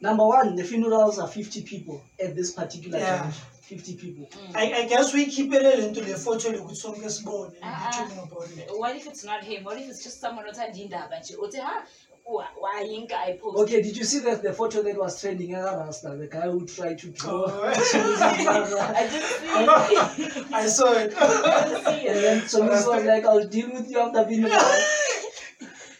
number 0.00 0.24
one 0.26 0.56
the 0.56 0.64
funerals 0.64 1.18
are 1.18 1.28
50 1.28 1.62
people 1.62 2.02
at 2.24 2.34
this 2.36 2.50
particular 2.52 2.98
Yeah. 2.98 3.22
church 3.24 3.34
50 3.72 3.96
people 4.04 4.28
Mm. 4.32 4.56
I, 4.62 4.64
I 4.80 4.86
guess 4.92 5.12
we 5.14 5.26
keep 5.26 5.52
it 5.58 5.66
into 5.84 6.00
the 6.10 6.16
photo 6.26 6.50
lokuthi 6.56 6.78
sonke 6.84 7.08
sibone 7.16 7.50
and 7.62 7.74
be 7.82 7.96
talking 7.98 8.22
about 8.28 8.48
it. 8.62 8.70
What 8.84 8.96
if 9.00 9.06
it's 9.10 9.24
not 9.30 9.44
him? 9.50 9.64
What 9.68 9.78
if 9.82 9.88
it's 9.90 10.02
just 10.06 10.20
someone 10.24 10.46
othanda 10.52 10.78
indaba 10.86 11.16
nje 11.20 11.36
uthi 11.46 11.60
ha 11.66 11.74
wa- 12.36 12.52
wayinka 12.64 13.16
I 13.28 13.32
post. 13.42 13.58
Okay, 13.62 13.82
did 13.86 13.96
you 14.00 14.04
see 14.10 14.20
that 14.26 14.42
the 14.42 14.52
photo 14.60 14.82
that 14.86 14.96
was 15.04 15.20
trending 15.20 15.54
at 15.54 15.64
Rasta, 15.80 16.10
the 16.22 16.28
guy 16.36 16.46
who 16.52 16.60
tried 16.74 16.98
to 17.04 17.08
draw? 17.20 17.44
Oh. 17.46 17.72
I 19.00 19.04
didn't 19.12 19.32
see 19.38 20.34
it. 20.40 20.46
I 20.62 20.66
saw 20.66 20.92
it. 21.04 21.12
I 21.16 21.68
didn't 21.68 21.84
see 21.84 22.08
and 22.08 22.18
it. 22.18 22.22
then 22.26 22.40
Somizi 22.52 22.86
was 22.94 23.04
like, 23.12 23.24
I'll 23.24 23.48
deal 23.56 23.70
with 23.76 23.90
you 23.90 23.98
after 24.06 24.24
being 24.24 24.44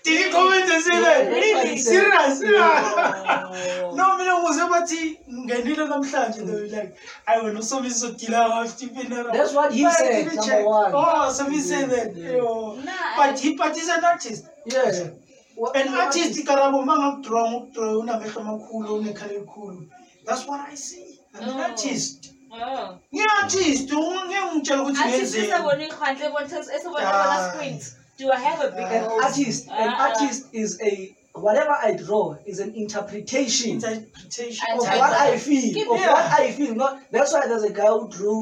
Did 0.05 0.27
you 0.27 0.33
comment 0.33 0.69
and 0.71 0.83
say 0.83 0.91
that? 0.91 1.03
that's 1.03 1.29
what 1.29 1.37
Really? 1.37 1.69
he 1.71 1.79
said. 1.79 2.35
Serious? 2.35 2.43
Oh. 2.45 3.95
No, 3.95 4.17
mina 4.19 4.33
ngize 4.43 4.65
bathi 4.69 5.19
ngenile 5.31 5.87
namhlanje 5.87 6.47
they 6.47 6.55
were 6.55 6.67
like 6.77 6.97
I 7.27 7.39
wena 7.41 7.59
usomisi 7.61 8.01
sodila 8.01 8.49
ngafty 8.49 8.87
pinera. 8.89 9.33
That's 9.33 9.53
what 9.55 9.73
he 9.73 9.89
said, 9.91 10.27
number 10.35 10.65
one. 10.65 10.93
Oh, 10.95 11.31
so 11.33 11.49
he 11.49 11.61
said 11.61 11.89
Yeah, 11.91 11.97
that. 12.05 12.17
yeah. 12.17 12.31
Yo. 12.37 12.75
Nah, 12.85 12.93
But 13.17 13.31
I- 13.31 13.39
he 13.39 13.55
but 13.57 13.75
he's 13.77 13.89
an 13.89 14.05
artist. 14.05 14.45
Yeah. 14.67 15.09
What- 15.55 15.77
An 15.77 15.89
artist 15.95 16.45
karabo 16.47 16.83
mangakudraw 16.83 17.51
ngokudraw 17.51 17.99
unamehlo 18.01 18.41
amakhulu 18.41 18.95
unekhala 18.99 19.33
elikhulu. 19.33 19.87
That's 20.27 20.47
what 20.49 20.61
I 20.69 20.75
see. 20.75 21.19
I'm 21.35 21.49
an 21.49 21.57
No. 21.57 21.63
artist. 21.65 22.33
Oh. 22.55 22.99
Ngi-artist, 23.15 23.89
ngeke 23.93 24.55
ngitshela 24.55 24.83
ukuthi 24.83 24.99
Artist 25.03 25.35
ngenzeni. 25.35 25.47
esabona 25.49 25.85
ikhandle 25.87 26.29
bonke 26.31 26.57
esabona 26.77 27.07
Ah. 27.07 27.25
bona 27.25 27.53
screens. 27.53 27.95
Do 28.23 28.31
I 28.31 28.39
have 28.39 28.61
a 28.65 28.71
big 28.71 28.87
An 28.97 29.03
nose? 29.03 29.21
artist, 29.25 29.67
an 29.67 29.91
Ah. 29.99 30.07
artist 30.09 30.41
is 30.53 30.71
a 30.91 30.93
whatever 31.35 31.75
I 31.89 31.91
draw 32.05 32.37
is 32.47 32.59
an 32.61 32.73
interpretation 32.83 33.77
of 33.79 33.85
Interpretation. 33.85 34.65
And 34.71 34.79
what 34.79 35.13
I 35.27 35.37
feel. 35.39 35.93
Of 35.93 35.99
Yeah. 36.01 36.13
what 36.13 36.27
I 36.41 36.53
feel. 36.53 36.75
Not 36.83 36.93
that's 37.11 37.33
why 37.35 37.43
there's 37.49 37.65
a 37.65 37.75
guy 37.81 37.89
who 37.97 38.09
drew 38.09 38.39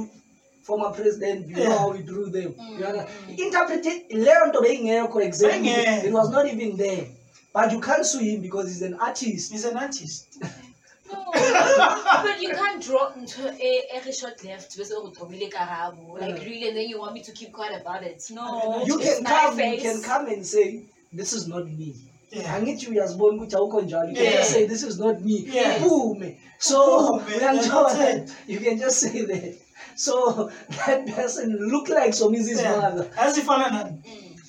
former 0.67 0.91
president. 0.99 1.49
You 1.49 1.57
know 1.57 1.63
Yeah. 1.63 1.79
how 1.79 1.91
he 1.93 2.03
drew 2.03 2.27
them. 2.37 2.51
Mm, 2.59 2.75
You 2.79 2.83
know, 2.85 2.93
mm. 3.07 3.39
interpreted 3.47 3.97
leyo 4.25 4.43
nto 4.51 4.59
beyingekho 4.67 5.19
exactly. 5.29 5.71
Beyingekho. 5.71 6.05
It 6.09 6.13
was 6.13 6.29
not 6.37 6.45
even 6.53 6.77
there. 6.77 7.05
But 7.55 7.73
you 7.73 7.81
can't 7.81 8.05
sue 8.11 8.19
him 8.31 8.41
because 8.47 8.67
he's 8.71 8.83
an 8.91 8.95
artist. 9.09 9.45
He's 9.53 9.65
an 9.71 9.77
artist. 9.85 10.27
No, 11.41 12.23
but 12.23 12.41
you 12.43 12.51
can't 12.51 12.83
draw 12.83 13.13
into 13.15 13.43
a, 13.49 13.73
a 14.09 14.13
short 14.13 14.43
left 14.45 14.77
bese 14.79 14.93
ugqobile 14.95 15.49
karabo 15.51 16.19
like 16.21 16.37
Yeah. 16.39 16.45
really 16.49 16.69
and 16.69 16.77
then 16.77 16.89
you 16.89 16.99
want 16.99 17.15
me 17.15 17.23
to 17.23 17.33
keep 17.33 17.53
quiet 17.53 17.81
about 17.81 18.03
it 18.03 18.23
no 18.31 18.85
You 18.87 18.99
can 18.99 19.23
my 19.23 19.31
come, 19.31 19.59
you 19.61 19.81
can 19.81 20.03
come 20.03 20.27
and 20.27 20.47
say, 20.47 20.83
this 21.13 21.33
is 21.33 21.49
not 21.49 21.65
me. 21.67 21.95
Yeah. 22.31 22.55
angithi 22.57 22.87
uyazibona 22.91 23.37
ukuthi 23.43 23.57
awukho 23.57 23.81
njalo 23.81 24.09
you 24.09 24.15
can 24.15 24.25
Yeah. 24.25 24.37
just 24.39 24.53
say 24.53 24.67
this 24.67 24.83
is 24.83 24.99
not 24.99 25.21
me 25.21 25.37
Yeah. 25.53 25.83
So 26.59 26.77
Uphume, 27.17 27.37
uyangithola? 27.37 28.29
you 28.47 28.61
can 28.61 28.79
just 28.79 28.99
say 29.01 29.25
that 29.31 29.55
so 29.97 30.51
that 30.87 31.07
person 31.17 31.57
look 31.73 31.89
like 31.89 32.13
somizi's 32.15 32.61
Yeah. 32.63 32.81
mother 32.81 33.11
azifana 33.17 33.71
nani 33.71 33.99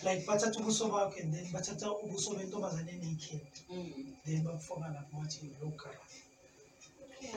like 0.04 0.26
bathatha 0.28 0.60
ubuso 0.60 0.86
bakho 0.94 1.20
and 1.22 1.34
then 1.34 1.46
bathatha 1.54 1.88
ubuso 2.04 2.30
bentombazane 2.38 2.92
enekid 2.92 3.42
mm. 3.70 3.94
then 4.26 4.44
bakufaka 4.44 4.88
lapho 4.96 5.18
wathi 5.20 5.50
local 5.64 5.92
They 5.92 6.31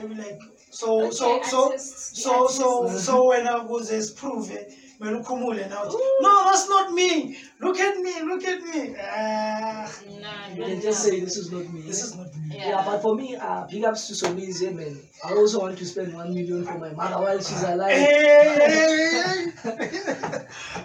be 0.07 0.15
like 0.15 0.39
so 0.71 1.09
so 1.11 1.35
Okay, 1.35 1.49
so 1.49 1.65
artists, 1.65 2.09
the 2.11 2.21
so 2.21 2.47
so 2.47 2.83
artists. 2.87 3.05
so 3.05 3.25
wena 3.25 3.57
ukuze 3.61 4.01
siprove 4.01 4.67
kumele 4.99 5.17
ukhumule 5.19 5.67
now 5.69 5.83
uthi, 5.85 5.97
no 6.21 6.43
that's 6.45 6.69
not 6.69 6.91
me. 6.93 7.37
Look 7.59 7.79
at 7.79 7.97
me 7.97 8.13
look 8.23 8.43
at 8.45 8.61
me. 8.63 8.95
Ah. 8.99 9.89
Nah, 10.21 10.55
you 10.55 10.63
can 10.65 10.81
just 10.81 11.03
say 11.03 11.19
this 11.19 11.37
is 11.37 11.51
not 11.51 11.65
me. 11.73 11.81
This 11.81 12.03
is 12.03 12.15
not 12.15 12.27
me. 12.35 12.55
Yeah. 12.57 12.69
yeah 12.69 12.85
but 12.85 13.01
for 13.01 13.15
me 13.15 13.35
uh 13.35 13.65
big 13.71 13.83
ups 13.83 14.07
to 14.07 14.13
somizi 14.13 14.73
man 14.73 14.97
i 15.25 15.33
also 15.33 15.59
want 15.59 15.77
to 15.77 15.85
spend 15.85 16.13
one 16.13 16.33
million 16.33 16.63
for 16.65 16.77
my 16.77 16.91
mother 16.91 17.17
while 17.23 17.37
she's 17.37 17.63
alive. 17.63 17.91
Hey, 17.91 19.47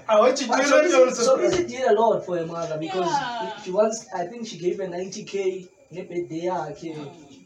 I 0.08 0.18
want 0.18 0.40
you 0.40 0.46
to 0.46 0.52
do 0.52 0.58
that 0.58 0.66
Somizi 0.66 1.06
also. 1.06 1.36
Somizi 1.36 1.68
did 1.68 1.82
a 1.86 1.92
lot 2.00 2.24
for 2.26 2.38
her 2.38 2.46
mother 2.46 2.78
because 2.78 3.08
Yeah. 3.10 3.56
she 3.62 3.70
once 3.70 4.06
I 4.14 4.26
think 4.26 4.46
she 4.48 4.58
gave 4.58 4.78
her 4.78 4.86
90k 4.86 5.68
ngebirthday 5.92 6.42
yakhe 6.44 6.96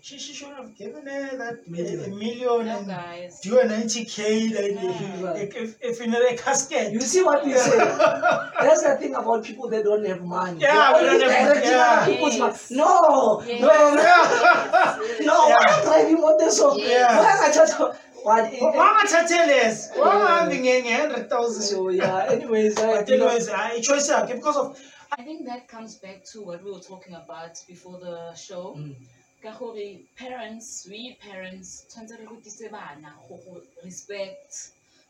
She, 0.06 0.18
she 0.18 0.34
should 0.34 0.52
have 0.52 0.76
given 0.76 1.06
her 1.06 1.36
that 1.38 1.66
Million. 1.66 2.00
a, 2.00 2.04
a 2.04 2.08
million 2.10 2.66
No, 2.66 2.78
and 2.78 2.86
guys. 2.86 3.40
do 3.40 3.58
a 3.58 3.64
90k 3.64 4.52
then 4.52 4.74
Yeah. 4.74 5.32
if, 5.44 5.56
if, 5.56 5.76
if 5.80 6.00
in 6.02 6.14
a 6.14 6.36
casket. 6.36 6.92
You 6.92 7.00
see 7.00 7.22
what 7.22 7.42
we 7.42 7.54
say? 7.54 7.78
That's 8.60 8.82
the 8.82 8.96
thing 9.00 9.14
about 9.14 9.44
people 9.44 9.70
that 9.70 9.82
don't 9.82 10.04
have 10.04 10.22
money. 10.22 10.60
Yeah, 10.60 10.92
we 10.92 11.06
don't 11.06 11.22
have- 11.22 11.30
directing 11.46 11.70
yeah. 11.70 12.00
other 12.02 12.12
people's 12.12 12.38
money. 12.38 12.54
No, 12.82 13.42
Yes. 13.46 13.60
no, 13.62 13.72
Yes. 13.94 15.20
no. 15.24 15.48
Yeah. 15.48 15.56
Why 15.56 15.68
am 15.68 15.80
I 15.80 15.84
driving 15.84 16.16
on 16.28 16.36
this 16.38 16.60
one? 16.60 16.78
Yeah. 16.80 17.18
Why 17.20 17.30
am 17.36 17.44
I 17.44 17.54
touching? 17.54 17.86
What? 18.28 18.44
wangathathe 18.52 19.38
less 19.52 19.90
Yeah. 19.96 20.02
wangahambi 20.04 20.58
nge-hundred 20.66 21.30
thousand 21.30 21.62
So 21.62 21.88
yeah. 21.88 22.26
Anyways, 22.34 22.78
I, 22.78 22.86
but 22.92 23.10
anyways 23.10 23.48
hayi 23.48 23.80
choice 23.88 24.10
yakhe 24.12 24.34
because 24.40 24.58
of 24.62 24.78
I 25.16 25.22
think 25.22 25.46
that 25.46 25.66
comes 25.74 25.92
back 26.04 26.24
to 26.32 26.42
what 26.42 26.62
we 26.64 26.70
were 26.72 26.80
talking 26.92 27.14
about 27.14 27.54
before 27.72 27.98
the 28.06 28.34
show. 28.34 28.64
Mm. 28.78 28.94
Ka 29.44 29.52
gore 29.58 29.86
parents, 30.16 30.68
we 30.90 31.00
parents, 31.20 31.68
tshwanetse 31.88 32.16
re 32.20 32.26
rutise 32.26 32.70
bana 32.70 33.10
go 33.28 33.36
go 33.44 33.60
respect. 33.84 34.52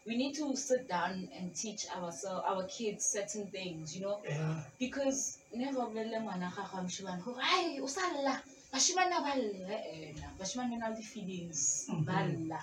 We 0.06 0.16
need 0.16 0.34
to 0.40 0.56
sit 0.56 0.88
down 0.88 1.28
and 1.38 1.54
teach 1.54 1.86
ourselves, 1.96 2.44
our 2.50 2.64
kids 2.76 3.04
certain 3.16 3.46
things, 3.56 3.94
you 3.96 4.02
know, 4.02 4.20
yeah. 4.28 4.60
because 4.78 5.38
never 5.52 5.86
bolelle 5.86 6.18
ngwana 6.20 6.50
gago 6.56 6.78
a 6.78 6.82
moshimane 6.82 7.22
gore 7.24 7.40
ai 7.42 7.78
o 7.80 7.86
sa 7.86 8.00
lla. 8.12 8.34
Bashimane 8.72 9.16
ba 9.26 9.32
lla 9.38 9.78
ena. 9.86 10.26
Bashimane 10.38 10.78
na 10.78 10.88
le 10.88 11.02
feelings 11.12 11.86
Mhm. 11.88 12.04
ba 12.04 12.26
lla. 12.26 12.58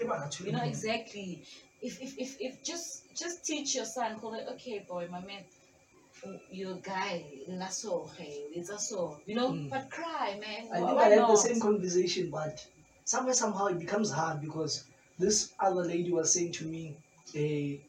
You 0.45 0.51
know 0.51 0.63
exactly. 0.63 1.41
If 1.81 2.01
if 2.01 2.17
if, 2.17 2.31
if 2.47 2.63
just 2.63 3.15
just 3.15 3.45
teach 3.45 3.75
your 3.75 3.85
son 3.85 4.19
go 4.19 4.27
like, 4.27 4.47
okay 4.53 4.79
boy 4.87 5.07
my 5.09 5.21
man 5.21 5.43
you're 6.51 6.75
a 6.75 6.79
guy 6.79 7.25
so 7.69 8.09
hey 8.17 8.43
it's 8.53 8.69
a 8.69 8.77
so 8.77 9.19
you 9.25 9.35
know 9.35 9.49
Mm. 9.49 9.69
but 9.69 9.89
cry 9.89 10.37
man 10.39 10.67
I 10.71 10.77
think 10.85 10.99
I 10.99 11.09
had 11.09 11.27
the 11.27 11.35
same 11.35 11.59
conversation, 11.59 12.29
but 12.29 12.59
somewhere 13.05 13.33
somehow 13.33 13.67
it 13.67 13.79
becomes 13.79 14.11
hard 14.11 14.41
because 14.41 14.83
this 15.17 15.51
other 15.59 15.83
lady 15.83 16.11
was 16.11 16.33
saying 16.33 16.51
to 16.53 16.65
me, 16.65 16.95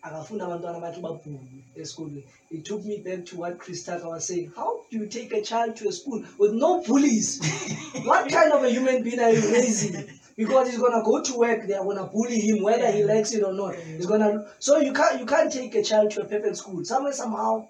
akafunda 0.03 0.45
abantwana 0.47 0.81
bakhe 0.81 1.01
babhulu 1.01 1.39
esikolweni. 1.77 2.25
It 2.51 2.65
took 2.65 2.85
me 2.85 2.99
back 2.99 3.25
to 3.27 3.37
what 3.39 3.59
Chris 3.59 3.85
Tucker 3.85 4.09
was 4.09 4.27
saying. 4.27 4.53
How 4.55 4.81
do 4.91 4.99
you 4.99 5.07
take 5.07 5.33
a 5.33 5.43
child 5.43 5.77
to 5.77 5.89
a 5.89 5.93
school 5.93 6.25
with 6.39 6.53
no 6.53 6.83
bullies? 6.83 7.41
what 8.05 8.31
kind 8.31 8.53
of 8.53 8.63
a 8.65 8.71
human 8.71 9.03
being 9.03 9.21
are 9.21 9.31
you 9.31 9.53
raising? 9.53 10.09
Because 10.37 10.71
he's 10.71 10.81
gonna 10.81 11.03
go 11.05 11.23
to 11.23 11.37
work, 11.39 11.67
they 11.67 11.75
are 11.75 11.85
gonna 11.85 12.07
bully 12.07 12.41
him 12.41 12.63
whether 12.63 12.91
he 12.91 13.05
likes 13.05 13.33
it 13.35 13.43
or 13.43 13.53
not. 13.55 13.75
He's 13.77 14.07
gonna 14.07 14.47
so 14.59 14.79
you 14.79 14.93
can't 14.93 15.21
you 15.21 15.27
can't 15.27 15.53
take 15.53 15.75
a 15.75 15.83
child 15.83 16.11
to 16.13 16.23
a 16.23 16.25
perfect 16.25 16.57
school. 16.57 16.85
Somewhere 16.85 17.13
somehow 17.13 17.69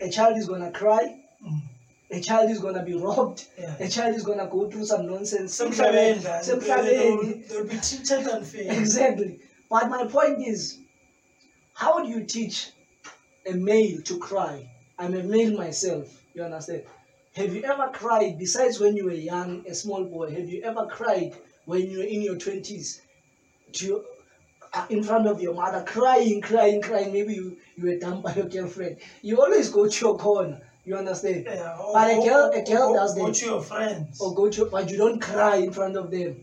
a 0.00 0.10
child 0.10 0.36
is 0.36 0.46
gonna 0.46 0.70
cry, 0.72 1.16
Mm. 1.44 1.60
a 2.10 2.20
child 2.20 2.50
is 2.50 2.58
gonna 2.58 2.82
be 2.84 2.94
robbed, 2.94 3.46
Yeah. 3.58 3.74
a 3.78 3.88
child 3.88 4.14
is 4.16 4.22
gonna 4.22 4.46
go 4.46 4.68
through 4.70 4.84
some 4.84 5.06
nonsense. 5.06 5.58
Semhlabeni 5.60 6.24
la, 6.24 6.40
Semhlabeni. 6.40 7.48
they'll 7.48 7.64
be 7.64 7.76
treated 7.76 8.26
unfair 8.26 8.72
Exactly. 8.80 9.38
But 9.70 9.88
my 9.88 10.04
point 10.06 10.46
is, 10.46 10.78
how 11.74 12.02
do 12.02 12.08
you 12.08 12.24
teach 12.24 12.70
a 13.46 13.52
male 13.54 14.00
to 14.02 14.18
cry? 14.18 14.68
I'm 14.98 15.14
a 15.14 15.22
male 15.22 15.56
myself, 15.56 16.08
you 16.34 16.42
understand? 16.42 16.82
Have 17.36 17.54
you 17.54 17.62
ever 17.62 17.90
cried, 17.92 18.36
besides 18.38 18.80
when 18.80 18.96
you 18.96 19.04
were 19.04 19.12
young, 19.12 19.64
a 19.66 19.74
small 19.74 20.04
boy, 20.04 20.30
have 20.32 20.48
you 20.48 20.62
ever 20.62 20.86
cried 20.86 21.32
when 21.64 21.88
you 21.88 21.98
were 21.98 22.04
in 22.04 22.22
your 22.22 22.34
20s 22.36 23.00
to 23.74 24.02
in 24.88 25.02
front 25.02 25.26
of 25.26 25.40
your 25.40 25.54
mother, 25.54 25.82
crying, 25.84 26.40
crying, 26.40 26.80
crying? 26.80 27.12
Maybe 27.12 27.34
you, 27.34 27.56
you 27.76 27.84
were 27.86 27.98
dumped 27.98 28.22
by 28.24 28.34
your 28.34 28.46
girlfriend. 28.46 28.98
You 29.22 29.40
always 29.42 29.68
go 29.70 29.88
to 29.88 30.04
your 30.06 30.16
corner, 30.18 30.60
you 30.84 30.96
understand? 30.96 31.44
Yeah, 31.46 31.76
or- 31.76 31.92
But 31.94 32.10
a 32.10 32.16
girl- 32.28 32.50
a 32.54 32.62
girl 32.62 32.88
or- 32.90 32.96
does 32.96 33.18
or 33.18 33.26
Go 33.26 33.32
to 33.32 33.46
your 33.46 33.62
friends 33.62 34.20
Or 34.20 34.34
go 34.34 34.48
to, 34.50 34.64
but 34.66 34.90
you 34.90 34.96
don't 34.96 35.20
cry 35.20 35.56
in 35.56 35.72
front 35.72 35.96
of 35.96 36.10
them. 36.10 36.36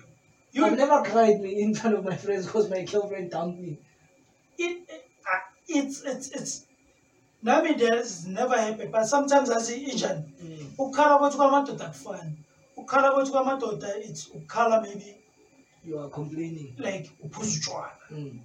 you 0.52 0.66
I've 0.66 0.78
never 0.78 1.04
cried 1.04 1.40
in 1.42 1.74
front 1.76 1.96
of 1.98 2.04
my 2.06 2.16
friends 2.16 2.46
because 2.48 2.70
my 2.70 2.82
girlfriend 2.84 3.32
dumped 3.32 3.60
me. 3.60 3.78
it, 4.58 4.78
it 4.90 5.02
uh, 5.32 5.40
it's 5.68 6.02
it's 6.04 6.28
it's 6.32 6.66
there's 7.44 8.28
never 8.28 8.58
happened 8.58 8.92
but 8.92 9.06
sometimes 9.06 9.50
asi 9.50 9.76
injani 9.92 10.24
ukukhala 10.78 11.18
kwethu 11.20 11.38
kwamadoda 11.38 11.86
akufani 11.86 12.32
ukukhala 12.78 13.12
kwethu 13.12 13.32
kwamadoda 13.32 13.88
it's 13.98 14.28
ukukhala 14.28 14.82
maybe 14.82 15.18
You 15.88 16.00
are 16.00 16.10
complaining. 16.10 16.74
like 16.78 17.10
uphuza 17.24 17.92
Mm. 18.12 18.40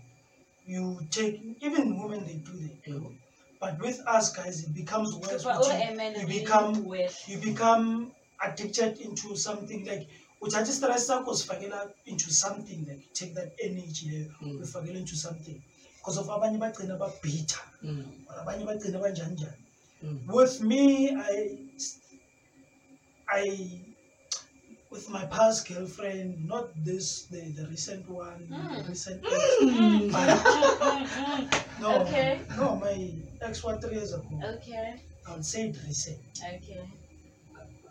you 0.66 1.00
take 1.10 1.40
even 1.60 1.98
women 2.00 2.24
they 2.26 2.34
do 2.34 2.52
that 2.52 2.86
Mm. 2.86 3.16
but 3.60 3.80
with 3.80 3.98
us 4.16 4.32
guys 4.36 4.62
it 4.64 4.72
becomes 4.74 5.14
worse 5.14 5.42
But 5.44 5.56
all 5.56 5.72
amen 5.72 6.20
you 6.20 6.26
become 6.26 6.84
well. 6.86 7.10
you 7.26 7.38
become 7.38 8.12
addicted 8.46 9.00
into 9.00 9.36
something 9.36 9.84
like 9.90 10.06
uthatha 10.40 10.70
istress 10.70 11.06
sakho 11.06 11.30
usifakela 11.30 11.90
into 12.06 12.30
something 12.30 12.86
like 12.88 13.02
take 13.12 13.34
that 13.34 13.50
energy 13.58 14.06
leyo 14.10 14.30
Mm. 14.40 14.58
uyifakela 14.58 14.98
into 14.98 15.16
something 15.16 15.60
because 15.96 16.20
of 16.20 16.28
abanye 16.30 16.58
bagcina 16.58 16.96
babhitter 16.96 17.60
Mm. 17.82 18.04
or 18.28 18.40
abanye 18.40 18.64
bagcina 18.64 18.98
banjani 18.98 19.32
njani 19.34 19.62
Mm. 20.02 20.20
with 20.36 20.60
me 20.60 21.08
i 21.10 21.58
i 23.26 23.80
with 24.92 25.08
my 25.10 25.24
past 25.26 25.68
girlfriend 25.68 26.46
not 26.52 26.66
this 26.84 27.24
the, 27.32 27.40
the 27.58 27.66
recent 27.68 28.08
one 28.08 28.40
the 28.50 28.56
Mm. 28.56 28.88
recent 28.88 29.22
Mm. 29.22 30.12
no 31.80 31.88
Okay. 32.02 32.40
no 32.58 32.66
my 32.76 32.96
ex 33.40 33.64
one 33.64 33.80
three 33.80 33.94
years 33.98 34.12
ago. 34.12 34.34
Okay, 34.54 34.86
i 35.26 35.32
would 35.32 35.44
say 35.52 35.60
it 35.68 35.76
recent. 35.86 36.18
Okay. 36.56 36.82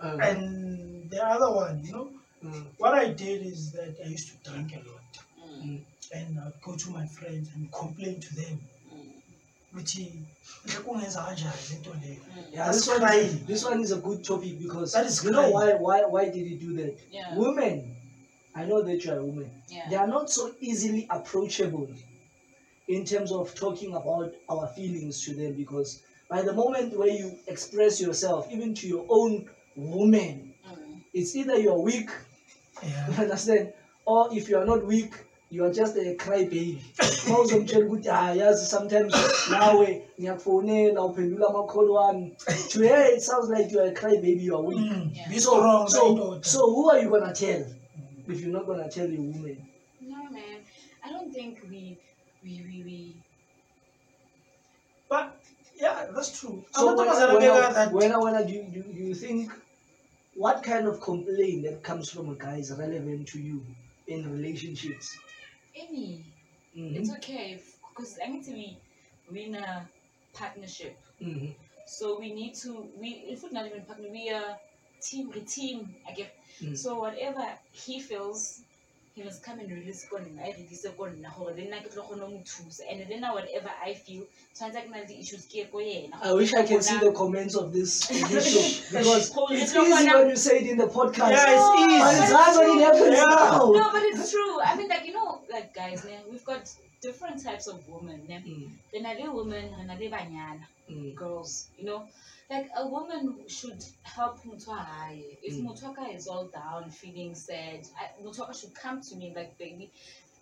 Uh, 0.02 0.18
and 0.30 1.10
the 1.12 1.22
other 1.34 1.52
one 1.64 1.76
you 1.86 1.92
know 1.92 2.08
mm. 2.44 2.66
what 2.78 2.94
i 2.94 3.08
did 3.24 3.40
is 3.54 3.72
that 3.72 3.94
i 4.04 4.08
used 4.08 4.28
to 4.32 4.36
drink 4.52 4.70
a 4.80 4.82
lot. 4.90 5.12
Mm, 5.62 5.82
and 6.18 6.40
i'd 6.44 6.60
go 6.66 6.76
to 6.84 6.90
my 6.92 7.06
friends 7.18 7.50
and 7.56 7.72
complain 7.72 8.20
to 8.20 8.32
them 8.42 8.56
ukuthi 9.72 10.12
"Nhle 10.66 10.80
kungenza 10.84 11.24
kanjani 11.26 11.64
lento 11.72 11.94
leyo 12.02 12.22
mm. 12.28 12.54
Yeah, 12.54 12.72
this 12.72 12.88
one, 12.88 13.04
is, 13.20 13.46
this 13.46 13.64
one 13.66 13.82
is 13.84 13.92
a 13.92 13.96
good 13.98 14.24
topic 14.24 14.60
because 14.60 14.92
That 14.94 15.06
is 15.06 15.24
you 15.24 15.32
know 15.32 15.50
why 15.50 15.74
why 15.76 16.04
why 16.14 16.26
did 16.30 16.46
he 16.46 16.56
do 16.56 16.74
that? 16.76 16.94
Yeah. 17.12 17.38
Women, 17.38 17.96
I 18.56 18.66
know 18.66 18.82
that 18.84 19.06
you 19.06 19.12
are 19.14 19.20
a 19.20 19.26
woman. 19.26 19.50
Yeah. 19.70 19.88
They 19.90 19.96
are 19.96 20.08
not 20.08 20.30
so 20.30 20.52
easily 20.60 21.08
approachable 21.10 21.88
in 22.88 23.06
terms 23.06 23.32
of 23.32 23.56
talking 23.56 23.96
about 23.96 24.34
our 24.50 24.68
feelings 24.76 25.24
to 25.26 25.34
them 25.34 25.54
because 25.54 26.02
by 26.30 26.42
the 26.42 26.54
moment 26.54 26.98
where 26.98 27.10
you 27.10 27.38
express 27.48 28.02
yourself, 28.02 28.48
even 28.52 28.74
to 28.76 28.88
your 28.88 29.06
own 29.10 29.50
woman, 29.76 30.48
Mm. 30.68 31.02
it's 31.14 31.36
either 31.36 31.58
you're 31.58 31.80
weak, 31.80 32.10
you 32.84 33.14
understand, 33.18 33.74
or 34.06 34.30
if 34.36 34.50
you 34.50 34.58
are 34.58 34.66
not 34.66 34.86
weak, 34.86 35.14
you 35.52 35.66
are 35.66 35.74
just 35.74 35.96
a 35.98 36.16
crybaby. 36.16 36.80
Mawuzomtshela 37.28 37.86
ukuthi 37.86 38.10
ah 38.10 38.34
yazi 38.36 38.66
sometimes 38.66 39.14
nawe 39.52 40.02
ngiyakufonela 40.20 41.02
uphendula 41.06 41.50
ama-call 41.50 41.90
wami 41.90 42.36
to 42.70 42.80
her 42.88 43.06
it 43.14 43.22
sounds 43.22 43.50
like 43.50 43.72
you 43.72 43.80
are 43.82 43.90
a 43.90 43.94
crybaby 43.94 44.42
you 44.44 44.56
are 44.56 44.64
weak. 44.64 44.80
Mm, 44.80 45.12
Yeah. 45.14 45.30
be 45.30 45.40
So, 45.40 45.52
strong 45.52 45.88
so, 45.90 46.40
so 46.42 46.60
who 46.74 46.90
are 46.92 47.00
you 47.04 47.10
gonna 47.10 47.34
tell 47.34 47.64
if 48.28 48.40
you're 48.42 48.52
not 48.54 48.66
gonna 48.66 48.90
tell 48.90 49.08
your 49.10 49.22
woman? 49.22 49.58
No, 50.02 50.24
man. 50.32 50.60
I 51.04 51.12
don't 51.12 51.34
think 51.34 51.60
we, 51.70 51.98
we, 52.44 52.64
we, 52.68 52.84
we. 52.86 53.16
but 55.10 55.38
yeah 55.76 56.06
that's 56.16 56.40
true 56.40 56.64
So 56.72 56.96
when, 56.96 57.08
Amantombazana 57.08 57.34
when, 57.34 57.74
that 57.74 57.92
when, 57.92 58.12
when 58.22 58.48
do, 58.48 58.54
you, 58.54 58.64
do, 58.74 58.82
do 58.84 59.00
you 59.10 59.16
think 59.16 59.52
what 60.36 60.64
kind 60.64 60.88
of 60.88 61.02
complaint 61.02 61.64
that 61.64 61.84
comes 61.84 62.10
from 62.10 62.30
a 62.30 62.36
guy 62.36 62.58
is 62.58 62.72
relevant 62.72 63.28
to 63.30 63.40
you 63.40 63.66
in 64.08 64.32
relationships? 64.32 65.18
Any. 65.76 66.26
Mhm, 66.76 66.96
It's 66.96 67.12
okay. 67.18 67.60
Because 67.90 68.20
I 68.24 68.28
need 68.28 68.44
to 68.46 68.52
be, 68.52 68.78
we're 69.30 69.46
in 69.48 69.56
a 69.56 69.88
partnership. 70.34 70.98
mhm, 71.22 71.56
So 71.86 72.20
we 72.20 72.34
need 72.34 72.56
to, 72.64 72.90
we, 72.98 73.10
if 73.28 73.44
we're 73.44 73.52
not 73.52 73.66
even 73.66 73.84
partner, 73.84 74.10
we 74.10 74.30
are 74.30 74.58
team, 75.02 75.30
we 75.34 75.42
team, 75.42 75.96
I 76.08 76.12
get. 76.14 76.34
Mm. 76.62 76.78
So 76.78 77.00
whatever 77.00 77.46
he 77.72 78.00
feels, 78.00 78.62
he 79.14 79.24
must 79.24 79.44
come 79.44 79.60
and 79.60 79.70
release 79.72 80.06
kon 80.10 80.26
I 80.44 80.52
release 80.58 80.86
kon 80.98 81.22
na 81.22 81.30
gore 81.38 81.54
then 81.54 81.74
I 81.74 81.80
ke 81.80 81.92
tlo 81.94 82.04
kgona 82.08 82.20
go 82.20 82.30
mo 82.30 82.44
thusa 82.46 82.82
and 82.90 83.02
then 83.10 83.22
now 83.22 83.34
whatever 83.34 83.72
I 83.84 83.94
feel 83.94 84.24
tshwanetse 84.56 84.84
ke 84.86 84.90
na 84.90 84.98
le 85.00 85.06
di-issues 85.06 85.46
ke 85.52 85.56
ye 85.62 85.66
ko 85.66 85.80
yena 85.80 86.22
I 86.22 86.34
wish 86.34 86.54
I 86.54 86.64
can 86.64 86.82
see 86.82 86.98
the 87.00 87.12
comments 87.12 87.56
of 87.56 87.74
this, 87.74 88.08
this 88.32 88.48
show 88.54 89.00
because 89.00 89.32
it's 89.52 89.76
easy 89.76 90.08
when 90.14 90.30
you 90.30 90.36
say 90.36 90.60
it 90.60 90.68
in 90.72 90.78
the 90.78 90.88
podcast. 90.88 91.32
Yeah, 91.32 91.56
it's 91.56 91.70
But 92.02 92.16
it's 92.24 92.32
hard 92.32 92.56
when 92.58 92.78
it 92.78 92.84
happens 92.84 93.18
Yeah. 93.18 93.36
now. 93.36 93.72
No, 93.72 93.92
but 93.92 94.04
it's 94.04 94.32
true. 94.32 94.60
I 94.62 94.76
mean, 94.76 94.90
like 94.90 95.06
you 95.06 95.14
know, 95.14 95.42
like 95.52 95.74
guys, 95.74 96.06
ne, 96.06 96.20
we've 96.30 96.44
got 96.46 96.70
different 97.02 97.44
types 97.44 97.68
of 97.68 97.88
women. 97.88 98.22
Ne? 98.28 98.44
Mm, 98.48 98.70
Then 98.94 99.06
are 99.06 99.34
women, 99.34 99.74
and 99.80 99.92
are 99.92 99.98
banyana 99.98 100.66
mm, 100.90 101.16
girls. 101.16 101.68
You 101.78 101.86
know, 101.86 102.08
like 102.52 102.70
a 102.76 102.86
woman 102.86 103.38
should 103.48 103.82
help 104.04 104.44
Mutwaka. 104.44 105.24
If 105.42 105.56
Mm. 105.56 105.68
Mutwaka 105.68 106.14
is 106.16 106.28
all 106.28 106.48
down, 106.48 106.92
feeling 106.92 107.34
sad, 107.34 107.88
I, 108.00 108.22
Mutwaka 108.22 108.54
should 108.60 108.76
come 108.76 109.02
to 109.02 109.16
me 109.16 109.34
like, 109.34 109.58
baby, 109.58 109.90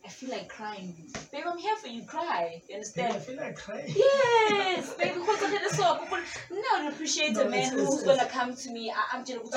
I 0.04 0.10
feel 0.10 0.30
like 0.32 0.48
crying. 0.50 0.95
Babe, 1.32 1.43
I'm 1.45 1.58
here 1.58 1.76
for 1.76 1.88
you. 1.88 2.04
Cry. 2.06 2.62
You 2.69 2.82
Yeah, 2.95 3.10
I 3.10 3.19
feel 3.19 3.36
like 3.38 3.56
crying 3.58 3.93
Yes. 3.95 4.95
Because 4.98 5.43
I 5.43 5.50
had 5.56 5.63
a 5.72 5.74
soul. 5.76 6.00
Appreciate 6.89 7.34
No, 7.34 7.41
a 7.41 7.49
man 7.49 7.60
it's- 7.73 7.73
who's 7.88 8.04
gonna 8.04 8.25
come 8.28 8.56
to 8.56 8.71
me. 8.71 8.91
I- 8.91 9.08
I'm 9.13 9.23
just. 9.25 9.54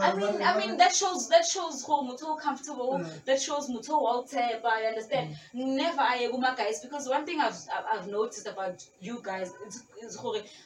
I 0.00 0.14
mean, 0.14 0.42
I 0.42 0.58
mean 0.58 0.76
that 0.76 0.94
shows 0.94 1.28
that 1.28 1.46
shows 1.46 1.84
how 1.86 2.02
muto 2.02 2.38
comfortable. 2.38 2.98
Mm. 2.98 3.24
That 3.24 3.40
shows 3.40 3.68
muto 3.68 4.00
Walter. 4.00 4.60
I 4.72 4.84
understand. 4.84 5.36
Never 5.52 6.00
I 6.00 6.16
guys 6.56 6.80
because 6.80 7.08
one 7.08 7.24
thing 7.26 7.40
I've 7.40 7.56
I've- 7.76 7.88
I've 7.92 8.08
noticed 8.08 8.46
about 8.46 8.84
you 9.00 9.20
guys 9.22 9.50
is, 9.66 9.82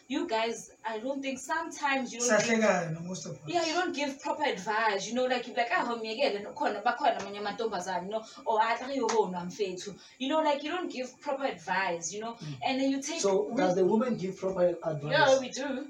you 0.09 0.27
guys. 0.29 0.71
I 0.87 0.99
don't 0.99 1.23
think 1.23 1.39
sometimes 1.39 2.13
you 2.13 2.21
don't. 2.21 2.47
Give, 2.47 3.03
most 3.09 3.27
of 3.27 3.33
us 3.33 3.39
yeah, 3.47 3.65
you 3.67 3.75
don't 3.75 3.95
give 3.95 4.21
proper 4.23 4.45
advice. 4.45 5.09
You 5.09 5.15
know, 5.15 5.25
like 5.25 5.47
you're 5.47 5.57
like 5.57 5.71
ah 5.73 5.85
homie 5.89 6.13
again. 6.13 6.47
Khona 6.55 6.83
bakhona 6.83 7.19
amanye 7.19 7.41
amantombazane, 7.43 8.09
no, 8.09 8.25
or 8.45 8.59
ah 8.63 8.91
yo 8.93 9.09
ho 9.09 9.29
namfethu. 9.29 9.95
You 10.19 10.29
know, 10.29 10.41
like 10.43 10.63
you 10.63 10.71
don't 10.71 10.93
give 10.93 11.19
proper 11.21 11.45
advice. 11.45 12.13
You 12.13 12.21
know, 12.21 12.37
and 12.67 12.81
then 12.81 12.91
you 12.91 13.01
take. 13.03 13.21
So 13.21 13.49
we- 13.51 13.57
does 13.57 13.75
the 13.75 13.85
woman 13.85 14.17
give 14.17 14.37
proper 14.39 14.77
advice? 14.85 15.13
yeah, 15.13 15.39
we 15.41 15.49
do. 15.49 15.87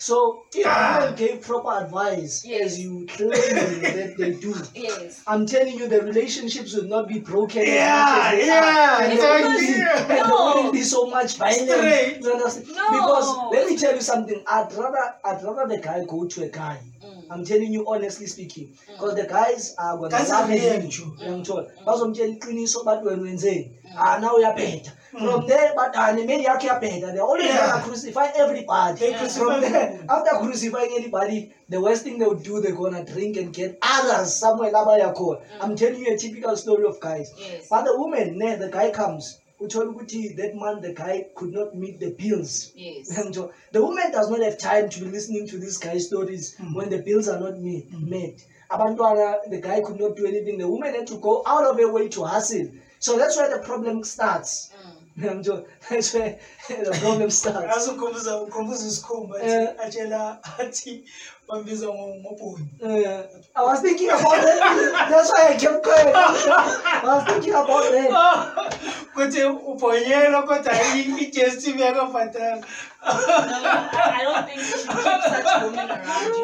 So 0.00 0.44
if 0.54 0.64
Ah. 0.66 1.00
women 1.00 1.14
gave 1.14 1.42
proper 1.42 1.72
advice 1.84 2.42
Yes. 2.42 2.62
as 2.72 2.80
you 2.80 3.06
claim 3.06 3.30
that 3.30 4.14
they 4.16 4.30
do, 4.32 4.54
Yes. 4.74 5.20
I'm 5.26 5.44
telling 5.44 5.76
you 5.78 5.88
the 5.88 6.00
relationships 6.00 6.74
would 6.74 6.88
not 6.88 7.06
be 7.06 7.18
broken. 7.18 7.60
as 7.60 7.68
Yeah, 7.68 8.32
much 8.32 8.46
yeah, 8.46 8.96
are. 8.96 9.02
And 9.02 9.12
It's 9.12 9.20
there 9.22 9.36
because- 9.36 9.52
wouldn't 9.52 9.60
be- 9.60 9.82
and 10.00 10.10
there 10.10 10.26
No. 10.26 10.54
wouldn't 10.54 10.72
be 10.72 10.82
so 10.84 11.04
much 11.06 11.36
violence. 11.36 11.70
Straight. 11.70 12.18
You 12.24 12.32
understand? 12.32 12.68
No. 12.80 12.88
Because 12.96 13.28
let 13.52 13.68
me 13.68 13.76
tell 13.76 13.94
you 13.94 14.00
something. 14.00 14.42
I'd 14.46 14.72
rather 14.72 15.04
I'd 15.22 15.42
rather 15.44 15.66
the 15.68 15.78
guy 15.82 16.02
go 16.08 16.24
to 16.24 16.44
a 16.44 16.48
guy. 16.48 16.78
Mm. 17.04 17.24
I'm 17.30 17.44
telling 17.44 17.70
you 17.70 17.84
honestly 17.86 18.26
speaking. 18.26 18.68
Because 18.88 19.14
the 19.20 19.26
guys 19.26 19.74
are 19.78 19.98
gonna 19.98 20.08
Guys 20.16 20.30
laugh 20.30 20.48
are 20.48 20.52
at 20.52 20.60
real, 20.60 20.82
you. 20.82 20.88
Joe. 20.88 21.12
Uyangithola? 21.20 21.66
Mm. 21.76 21.84
Bazomtshela 21.86 22.32
iqiniso 22.38 22.84
bathi 22.88 23.04
wena 23.04 23.22
wenzeni. 23.28 23.68
Mm. 23.84 23.96
Ah 23.98 24.18
now 24.18 24.32
uyabheda. 24.38 24.92
From 25.10 25.46
there 25.46 25.72
but 25.74 25.96
ah 25.96 26.12
nemeli 26.12 26.44
yakhe 26.44 26.68
iyabheda. 26.68 27.12
They 27.12 27.18
always 27.20 27.44
Yeah. 27.46 27.70
gonna 27.70 27.82
crucify 27.82 28.26
everybody. 28.36 28.98
They 29.00 29.10
Yeah. 29.10 29.18
crucify 29.18 29.44
From 29.44 29.60
there, 29.60 30.04
after 30.08 30.36
crucifying 30.38 30.92
anybody, 30.96 31.52
the 31.68 31.80
worst 31.80 32.04
thing 32.04 32.18
they 32.18 32.26
would 32.26 32.42
do, 32.42 32.60
they're 32.60 32.72
gonna 32.74 33.04
drink 33.04 33.36
and 33.36 33.52
get 33.52 33.78
others 33.82 34.36
somewhere 34.36 34.70
khona. 34.72 35.40
I'm 35.60 35.74
telling 35.76 36.00
you 36.04 36.14
a 36.14 36.16
typical 36.16 36.56
story 36.56 36.84
of 36.84 37.00
guys. 37.00 37.32
Yes. 37.38 37.66
But 37.68 37.84
the 37.86 37.98
woman, 37.98 38.38
ne, 38.38 38.56
the 38.56 38.68
guy 38.68 38.90
comes. 38.90 39.38
That 39.60 40.52
man, 40.54 40.80
the 40.80 40.94
guy 40.94 41.26
could 41.36 41.52
not 41.52 41.74
meet 41.74 42.00
the 42.00 42.10
bills. 42.12 42.72
Yes. 42.74 43.08
The 43.72 43.82
woman 43.82 44.10
does 44.10 44.30
not 44.30 44.40
have 44.42 44.56
time 44.56 44.88
to 44.88 45.00
be 45.00 45.10
listening 45.10 45.46
to 45.48 45.58
these 45.58 45.76
guy 45.76 45.98
stories 45.98 46.56
Mm. 46.58 46.74
when 46.76 46.88
the 46.88 46.98
bills 46.98 47.28
are 47.28 47.38
not 47.38 47.58
met. 47.58 47.84
Mm. 47.92 48.08
met. 48.08 48.36
Abantwana, 48.70 49.50
the 49.50 49.60
guy 49.60 49.80
could 49.82 50.00
not 50.00 50.16
do 50.16 50.24
anything. 50.26 50.56
The 50.58 50.68
woman 50.68 50.94
had 50.94 51.06
to 51.08 51.16
go 51.16 51.42
out 51.46 51.64
of 51.66 51.76
her 51.78 51.92
way 51.92 52.08
to 52.08 52.24
hustle. 52.24 52.68
So 53.00 53.18
that's 53.18 53.36
where 53.36 53.50
the 53.50 53.62
problem 53.62 54.02
starts. 54.04 54.70
Mm. 55.16 55.24
Uyangithola? 55.24 55.64
That's 55.88 56.14
where 56.14 56.38
the 56.68 56.98
problem 57.00 57.30
starts. 57.30 57.76
azikhumbuza 57.76 58.40
ukhumbuza 58.42 58.86
isikhumba 58.88 59.42
Eh. 59.42 59.68
athi 59.68 59.82
atshela 59.82 60.38
athi 60.58 61.04
bambiza 61.48 61.86
ngo- 61.86 62.14
ngobhoni 62.20 62.66
Uh, 62.82 63.22
I 63.56 63.62
was 63.62 63.80
thinking 63.82 64.08
about 64.10 64.40
that. 64.42 65.08
That's 65.10 65.30
why 65.32 65.48
I 65.54 65.56
kept 65.56 65.82
quiet. 65.84 66.14
I 66.14 67.02
was 67.04 67.24
thinking 67.24 67.54
about 67.54 67.90
that. 67.90 68.74
kuthi 69.14 69.44
ubhonyelwa 69.44 70.42
kodwa 70.42 70.72
i- 70.72 71.14
i-dstv 71.22 71.80
yakabhatanga 71.80 72.66
I, 73.02 74.24
don't 74.24 74.46
think 74.46 74.58
you 74.58 74.64
should 74.64 74.88
keep 74.88 75.22
such 75.22 75.62
women 75.62 75.90
around 75.90 76.34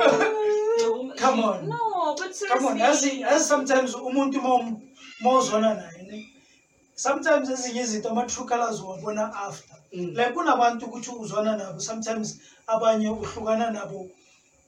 you. 0.81 1.12
Come 1.16 1.40
on. 1.44 1.68
No, 1.68 2.14
but 2.18 2.35
seriously. 2.35 2.48
come 2.48 2.66
on 2.66 2.79
yazi 2.79 3.20
yazi 3.20 3.44
sometimes 3.44 3.94
umuntu 3.94 4.40
ma- 4.42 4.81
ma 5.20 5.38
uzwana 5.38 5.74
naye 5.74 6.02
ne 6.11 6.33
sometimes 6.96 7.48
ezinye 7.50 7.80
izinto 7.80 8.09
ama-true 8.11 8.46
colors 8.46 8.80
uwabona 8.80 9.35
after 9.35 9.76
Mm. 9.92 10.06
like 10.16 10.30
kunabantu 10.32 10.87
ukuthi 10.87 11.11
uzwana 11.11 11.56
nabo 11.56 11.80
sometimes 11.80 12.37
abanye 12.66 13.09
uhlukana 13.09 13.70
nabo 13.70 14.09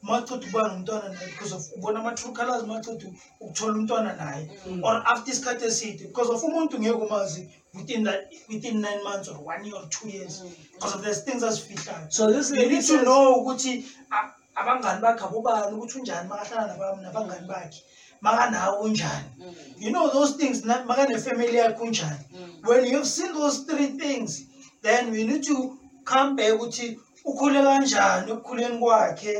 maceda 0.02 0.34
ukuba 0.46 0.68
nomntwana 0.68 1.08
naye 1.08 1.26
because 1.26 1.54
of 1.54 1.62
ubona 1.76 1.98
ama-true 2.00 2.32
colors 2.32 2.62
maceda 2.62 3.06
ukuthola 3.40 3.72
umntwana 3.78 4.12
naye 4.16 4.50
Mm. 4.66 4.84
or 4.84 5.02
after 5.06 5.32
isikhathi 5.34 5.64
eside 5.64 5.98
because 6.06 6.30
of 6.32 6.42
umuntu 6.42 6.78
ngeke 6.78 6.94
umazi 7.06 7.48
within 7.74 8.04
that 8.04 8.20
within 8.48 8.74
nine 8.80 9.02
months 9.04 9.28
or 9.28 9.36
one 9.44 9.64
year 9.66 9.76
or 9.76 9.88
two 9.88 10.08
years 10.08 10.40
Mm. 10.40 10.50
because 10.74 10.94
of 10.96 11.02
there's 11.02 11.24
things 11.24 11.42
azifihlayo 11.42 12.06
So 12.10 12.32
this 12.32 12.50
you 12.50 12.56
lady 12.56 12.68
need 12.74 12.80
to 12.86 12.92
says, 12.92 13.02
know 13.02 13.34
ukuthi 13.40 13.84
a- 14.10 14.32
abangani 14.54 15.00
bakhe 15.00 15.24
abobani 15.24 15.76
ukuthi 15.76 15.98
unjani 15.98 16.28
makahlala 16.28 16.66
naba- 16.76 17.02
nabangani 17.02 17.46
bakhe 17.46 17.82
makanawo 18.20 18.80
unjani 18.80 19.24
Mm. 19.38 19.54
you 19.78 19.90
know 19.90 20.10
those 20.10 20.32
things 20.38 20.64
na- 20.64 20.84
makanefamily 20.84 21.56
yakho 21.56 21.84
unjani 21.84 22.24
Mm. 22.32 22.68
when 22.68 22.84
you've 22.84 23.08
seen 23.08 23.32
those 23.32 23.64
three 23.64 23.86
things. 23.88 24.42
Then 24.82 25.10
we 25.10 25.24
need 25.24 25.44
to 25.44 25.76
come 26.04 26.34
back 26.36 26.54
ukuthi 26.54 27.00
ukhule 27.24 27.62
kanjani 27.62 28.30
ekukhuleni 28.32 28.78
kwakhe 28.78 29.36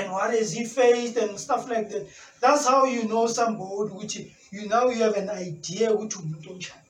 and 0.00 0.12
what 0.12 0.38
has 0.38 0.52
he 0.54 0.64
faced 0.64 1.18
and 1.18 1.38
stuff 1.38 1.68
like 1.68 1.84
that. 1.88 2.06
That's 2.40 2.66
how 2.68 2.86
you 2.86 3.02
know 3.02 3.28
somebody 3.28 3.90
ukuthi 3.92 4.32
you 4.52 4.68
now 4.68 4.90
you 4.90 5.02
have 5.04 5.16
an 5.20 5.30
idea 5.30 5.92
ukuthi 5.94 6.18
umuntu 6.18 6.52
onjani. 6.52 6.82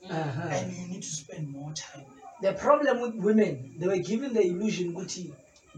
And 0.51 0.77
you 0.77 0.87
need 0.87 1.01
to 1.01 1.09
spend 1.09 1.49
more 1.49 1.73
time. 1.73 2.05
The 2.41 2.51
problem 2.53 3.01
with 3.01 3.15
women, 3.25 3.75
they 3.79 3.87
were 3.87 4.01
given 4.03 4.33
the 4.33 4.41
illusion 4.41 4.89
ukuthi 4.95 5.33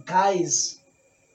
guys, 0.05 0.79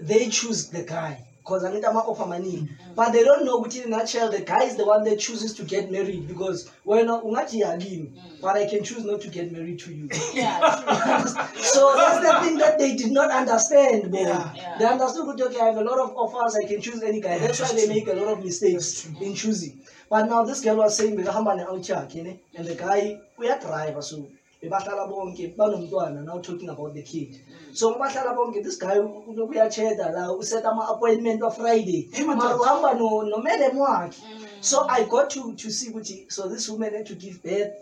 they 0.07 0.29
choose 0.31 0.71
the 0.71 0.83
guy. 0.83 1.17
Because 1.51 1.65
I 1.65 1.73
need 1.75 1.81
to 1.81 1.89
offer 1.89 2.27
money. 2.27 2.69
But 2.95 3.13
they 3.13 3.25
don't 3.25 3.45
know 3.45 3.61
ukuthi 3.61 3.85
in 3.85 3.93
a 3.93 3.97
nutshell, 3.97 4.31
the 4.31 4.43
guy 4.43 4.63
is 4.63 4.77
the 4.77 4.85
one 4.85 5.03
that 5.03 5.19
chooses 5.19 5.53
to 5.55 5.65
get 5.65 5.91
married 5.91 6.29
because 6.29 6.71
when 6.85 7.09
ungathi 7.09 7.63
yagini, 7.63 8.13
but 8.41 8.57
I 8.57 8.69
can 8.71 8.85
choose 8.85 9.05
not 9.05 9.21
to 9.23 9.29
get 9.29 9.51
married 9.51 9.81
to 9.81 9.93
you. 9.93 10.09
Yeah, 10.33 10.61
so 11.75 11.93
that's 11.97 12.25
the 12.25 12.41
thing 12.45 12.59
that 12.59 12.79
they 12.79 12.95
did 12.95 13.11
not 13.11 13.33
understand, 13.33 14.13
boy. 14.13 14.21
Yeah. 14.21 14.53
Yeah. 14.55 14.79
They 14.79 14.85
understood 14.85 15.37
that 15.39 15.47
okay, 15.47 15.59
I 15.61 15.65
have 15.65 15.77
a 15.79 15.83
lot 15.83 15.99
of 15.99 16.15
offers, 16.15 16.57
I 16.63 16.69
can 16.69 16.81
choose 16.81 17.03
any 17.03 17.21
guy. 17.21 17.39
That's 17.39 17.59
why 17.61 17.73
they 17.75 17.89
make 17.89 18.07
a 18.07 18.13
lot 18.13 18.29
of 18.39 18.45
mistakes 18.45 19.07
in 19.19 19.35
choosing. 19.35 19.83
But 20.09 20.27
now 20.27 20.45
this 20.45 20.61
girl 20.61 20.77
was 20.77 20.97
saying 20.97 21.17
bekahamba 21.17 21.57
ne-out 21.57 21.83
yakhe 21.83 22.23
ne 22.23 22.41
and 22.55 22.67
the 22.67 22.77
guy 22.77 23.21
we 23.39 23.49
uyadrayiva 23.49 24.03
so 24.03 24.29
bebahlala 24.63 25.07
bonke 25.07 25.55
banomntwana 25.57 26.23
now 26.25 26.39
talking 26.41 26.69
about 26.69 26.95
the 26.95 27.03
kid 27.03 27.41
so 27.73 27.95
bahlala 27.99 28.35
bonke 28.35 28.63
this 28.63 28.79
guy 28.79 28.99
uloku 28.99 29.53
uyacheda 29.53 30.11
la 30.11 30.33
uset 30.33 30.65
ama-appointment 30.65 31.43
wa-friday 31.43 32.09
Hey, 32.13 32.25
mara 32.25 32.37
madoda. 32.37 32.61
uhamba 32.61 32.95
no- 32.95 33.23
nomadam 33.23 33.79
wakhe 33.79 34.23
Mm. 34.35 34.47
so 34.61 34.87
i 34.89 35.05
got 35.05 35.29
to, 35.31 35.53
to 35.53 35.71
see 35.71 35.91
ukuthi 35.91 36.27
so 36.29 36.49
this 36.49 36.69
woman 36.69 36.93
had 36.93 37.07
to 37.07 37.15
give 37.15 37.39
birth 37.43 37.73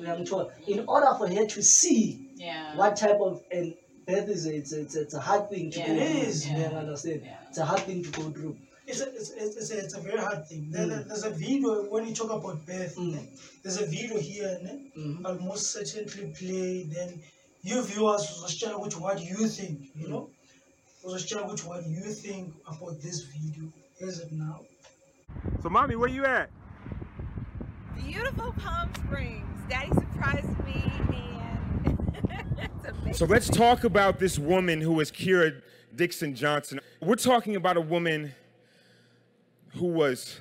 uyangithola 0.00 0.52
in 0.66 0.84
order 0.86 1.14
for 1.18 1.28
her 1.28 1.46
to 1.46 1.62
see 1.62 2.18
Yeah. 2.36 2.78
what 2.78 2.96
type 2.96 3.20
of 3.20 3.40
and 3.50 3.74
birth 4.06 4.28
is 4.28 4.46
a, 4.46 4.54
it's, 4.54 4.72
a, 4.72 4.80
it's, 4.80 5.14
a, 5.14 5.20
hard 5.20 5.50
thing 5.50 5.70
to 5.70 5.78
Yeah. 5.80 5.88
go 5.88 5.94
through. 5.94 6.60
Yeah, 6.60 6.78
understand. 6.78 7.20
Yeah. 7.24 7.48
It's 7.48 7.58
a 7.58 7.64
hard 7.64 7.82
thing 7.82 8.02
to 8.02 8.10
go 8.22 8.30
through. 8.30 8.56
It's 8.90 9.00
a, 9.00 9.08
it's, 9.14 9.30
it's, 9.30 9.56
it's, 9.56 9.70
a, 9.70 9.78
it's 9.84 9.94
a 9.94 10.00
very 10.00 10.18
hard 10.18 10.46
thing 10.48 10.70
there, 10.70 10.86
Mm. 10.86 11.06
there's 11.08 11.24
a 11.24 11.30
video 11.30 11.84
when 11.92 12.06
you 12.08 12.14
talk 12.14 12.30
about 12.30 12.64
birth 12.66 12.96
Mm. 12.96 13.18
there's 13.62 13.80
a 13.80 13.86
video 13.86 14.18
here 14.18 14.58
ne? 14.62 14.74
Mhm. 14.96 15.26
I'll 15.26 15.38
most 15.50 15.70
certainly 15.72 16.32
play 16.38 16.84
then 16.94 17.20
you 17.62 17.82
viewers 17.82 18.24
which 18.42 18.62
ukuthi 18.64 19.00
what 19.00 19.18
you 19.30 19.46
think 19.48 19.78
you 19.94 20.08
know 20.08 20.30
uzositshela 21.04 21.42
ukuthi 21.46 21.66
what 21.68 21.86
you 21.86 22.04
think 22.24 22.54
about 22.66 22.94
this 23.04 23.18
video 23.34 23.64
here's 23.98 24.18
it 24.20 24.32
now 24.32 24.60
So, 25.62 25.68
mommy, 25.68 25.96
where 25.96 26.08
you 26.18 26.24
at? 26.24 26.48
beautiful 27.96 28.52
Palm 28.64 28.88
Springs. 28.94 29.44
Daddy 29.68 29.90
surprised 29.92 30.54
me, 30.64 30.80
and. 31.12 33.12
So 33.18 33.24
let's 33.26 33.48
talk 33.48 33.84
about 33.84 34.18
this 34.18 34.38
woman 34.38 34.80
who 34.80 34.98
is 35.00 35.10
Kira 35.10 35.60
Dixon 35.94 36.34
Johnson. 36.34 36.80
We're 37.02 37.16
talking 37.32 37.56
about 37.56 37.76
a 37.76 37.80
woman 37.80 38.32
who 39.76 39.86
was 39.86 40.38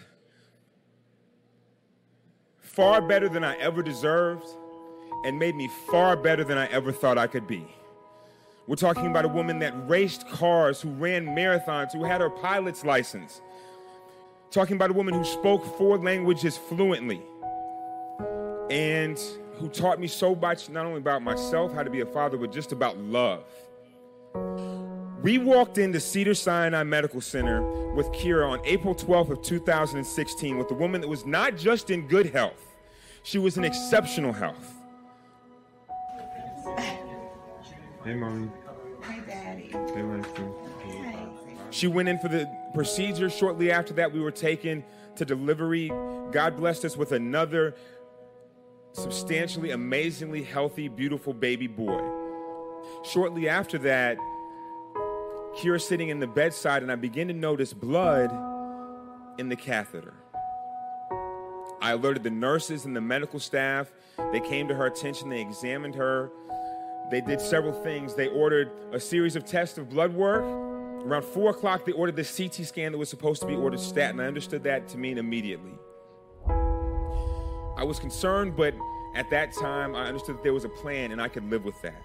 far 2.60 3.02
better 3.02 3.28
than 3.28 3.44
I 3.44 3.56
ever 3.58 3.82
deserved 3.82 4.46
and 5.26 5.40
made 5.40 5.56
me 5.56 5.70
far 5.90 6.16
better 6.16 6.44
than 6.44 6.58
I 6.58 6.68
ever 6.68 6.92
thought 6.92 7.18
I 7.18 7.28
could 7.28 7.48
be. 7.48 7.66
We're 8.68 8.76
talking 8.76 9.08
about 9.08 9.26
a 9.26 9.30
woman 9.30 9.60
that 9.60 9.74
raced 9.90 10.28
cars, 10.30 10.82
who 10.82 10.90
ran 10.90 11.28
marathons, 11.28 11.94
who 11.94 12.04
had 12.04 12.20
her 12.22 12.30
pilot's 12.30 12.84
license. 12.84 13.42
Talking 14.52 14.76
about 14.76 14.90
a 14.90 14.94
woman 14.94 15.14
who 15.14 15.24
spoke 15.24 15.66
four 15.78 15.98
languages 15.98 16.58
fluently 16.58 17.22
and 18.70 19.18
who 19.56 19.70
taught 19.70 20.00
me 20.00 20.08
so 20.08 20.36
much, 20.36 20.70
not 20.70 20.86
only 20.86 21.00
about 21.00 21.22
myself, 21.22 21.74
how 21.74 21.84
to 21.84 21.90
be 21.90 22.02
a 22.02 22.06
father, 22.06 22.38
but 22.38 22.52
just 22.52 22.72
about 22.72 22.98
love. 22.98 23.44
We 25.28 25.38
walked 25.38 25.78
into 25.78 26.00
Cedars-Sinai 26.00 26.84
Medical 26.84 27.20
Center 27.20 27.62
with 27.94 28.10
Kira 28.14 28.50
on 28.50 28.62
April 28.64 28.96
12th 28.96 29.30
of 29.30 29.42
2016 29.42 30.58
with 30.58 30.72
a 30.72 30.74
woman 30.74 31.02
that 31.02 31.10
was 31.10 31.26
not 31.26 31.58
just 31.58 31.90
in 31.90 32.08
good 32.08 32.28
health, 32.28 32.78
she 33.24 33.38
was 33.38 33.58
in 33.58 33.66
exceptional 33.66 34.32
health. 34.32 34.74
Hey, 38.06 38.16
mommy. 38.16 38.50
Hi, 39.02 39.20
Daddy. 39.20 39.64
Hey, 39.64 40.02
Winston. 40.02 40.50
Hi. 40.86 41.28
She 41.72 41.88
went 41.88 42.08
in 42.08 42.20
for 42.20 42.30
the 42.30 42.50
procedure. 42.74 43.30
Shortly 43.30 43.70
after 43.70 43.94
that, 43.96 44.14
we 44.14 44.22
were 44.22 44.32
taken 44.32 44.82
to 45.18 45.26
delivery. 45.26 45.90
God 46.32 46.56
blessed 46.56 46.86
us 46.86 46.96
with 46.96 47.12
another 47.12 47.76
substantially, 48.94 49.72
amazingly 49.72 50.44
healthy, 50.44 50.88
beautiful 50.88 51.34
baby 51.34 51.68
boy. 51.68 52.02
Shortly 53.04 53.50
after 53.50 53.78
that, 53.80 54.18
Kira 55.58 55.82
sitting 55.82 56.10
in 56.10 56.20
the 56.20 56.28
bedside, 56.28 56.84
and 56.84 56.92
I 56.92 56.96
begin 56.96 57.28
to 57.30 57.34
notice 57.34 57.74
blood 57.74 58.32
in 59.40 59.50
the 59.50 59.56
catheter. 59.56 60.14
I 61.82 61.94
alerted 61.94 62.22
the 62.22 62.30
nurses 62.30 62.86
and 62.86 62.96
the 62.96 63.02
medical 63.02 63.40
staff. 63.40 63.92
They 64.32 64.40
came 64.40 64.68
to 64.68 64.76
her 64.76 64.86
attention, 64.86 65.30
they 65.30 65.42
examined 65.42 65.96
her. 65.96 66.30
They 67.10 67.22
did 67.22 67.42
several 67.42 67.74
things. 67.74 68.14
They 68.14 68.28
ordered 68.28 68.70
a 68.92 69.00
series 69.00 69.36
of 69.36 69.46
tests 69.46 69.80
of 69.80 69.90
blood 69.90 70.14
work. 70.14 70.44
Around 70.44 71.24
four 71.24 71.50
o'clock, 71.50 71.86
they 71.86 71.92
ordered 71.94 72.18
the 72.18 72.24
CT 72.24 72.68
scan 72.68 72.92
that 72.92 72.98
was 73.00 73.10
supposed 73.10 73.42
to 73.42 73.48
be 73.48 73.56
ordered 73.56 73.80
stat, 73.80 74.12
and 74.12 74.22
I 74.22 74.26
understood 74.26 74.64
that 74.64 74.88
to 74.90 74.98
mean 74.98 75.18
immediately. 75.18 75.74
I 77.78 77.84
was 77.84 77.98
concerned, 77.98 78.56
but 78.56 78.76
at 79.16 79.28
that 79.32 79.54
time, 79.54 79.96
I 79.96 80.06
understood 80.06 80.38
that 80.38 80.44
there 80.44 80.54
was 80.54 80.66
a 80.66 80.70
plan, 80.70 81.12
and 81.12 81.20
I 81.20 81.30
could 81.30 81.50
live 81.50 81.66
with 81.66 81.82
that. 81.82 82.04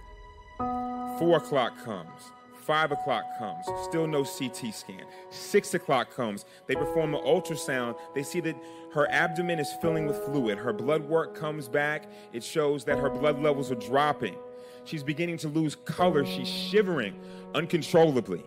Four 1.19 1.37
o'clock 1.37 1.85
comes. 1.85 2.33
Five 2.67 2.93
o'clock 2.93 3.25
comes. 3.39 3.67
Still 3.85 4.07
no 4.07 4.25
CT 4.25 4.73
scan. 4.73 5.05
Six 5.31 5.75
o'clock 5.75 6.15
comes. 6.15 6.45
They 6.67 6.75
perform 6.75 7.15
an 7.15 7.23
ultrasound. 7.23 7.99
They 8.15 8.23
see 8.23 8.41
that 8.41 8.57
her 8.95 9.11
abdomen 9.11 9.59
is 9.59 9.73
filling 9.81 10.07
with 10.07 10.17
fluid. 10.25 10.59
Her 10.59 10.73
blood 10.73 11.03
work 11.03 11.35
comes 11.35 11.69
back. 11.69 12.09
It 12.33 12.45
shows 12.45 12.85
that 12.85 12.99
her 12.99 13.11
blood 13.11 13.41
levels 13.41 13.73
are 13.73 13.77
dropping. 13.77 14.37
She's 14.85 15.03
beginning 15.03 15.39
to 15.39 15.49
lose 15.49 15.75
color. 15.75 16.25
She's 16.25 16.49
shivering 16.49 17.19
uncontrollably. 17.55 18.45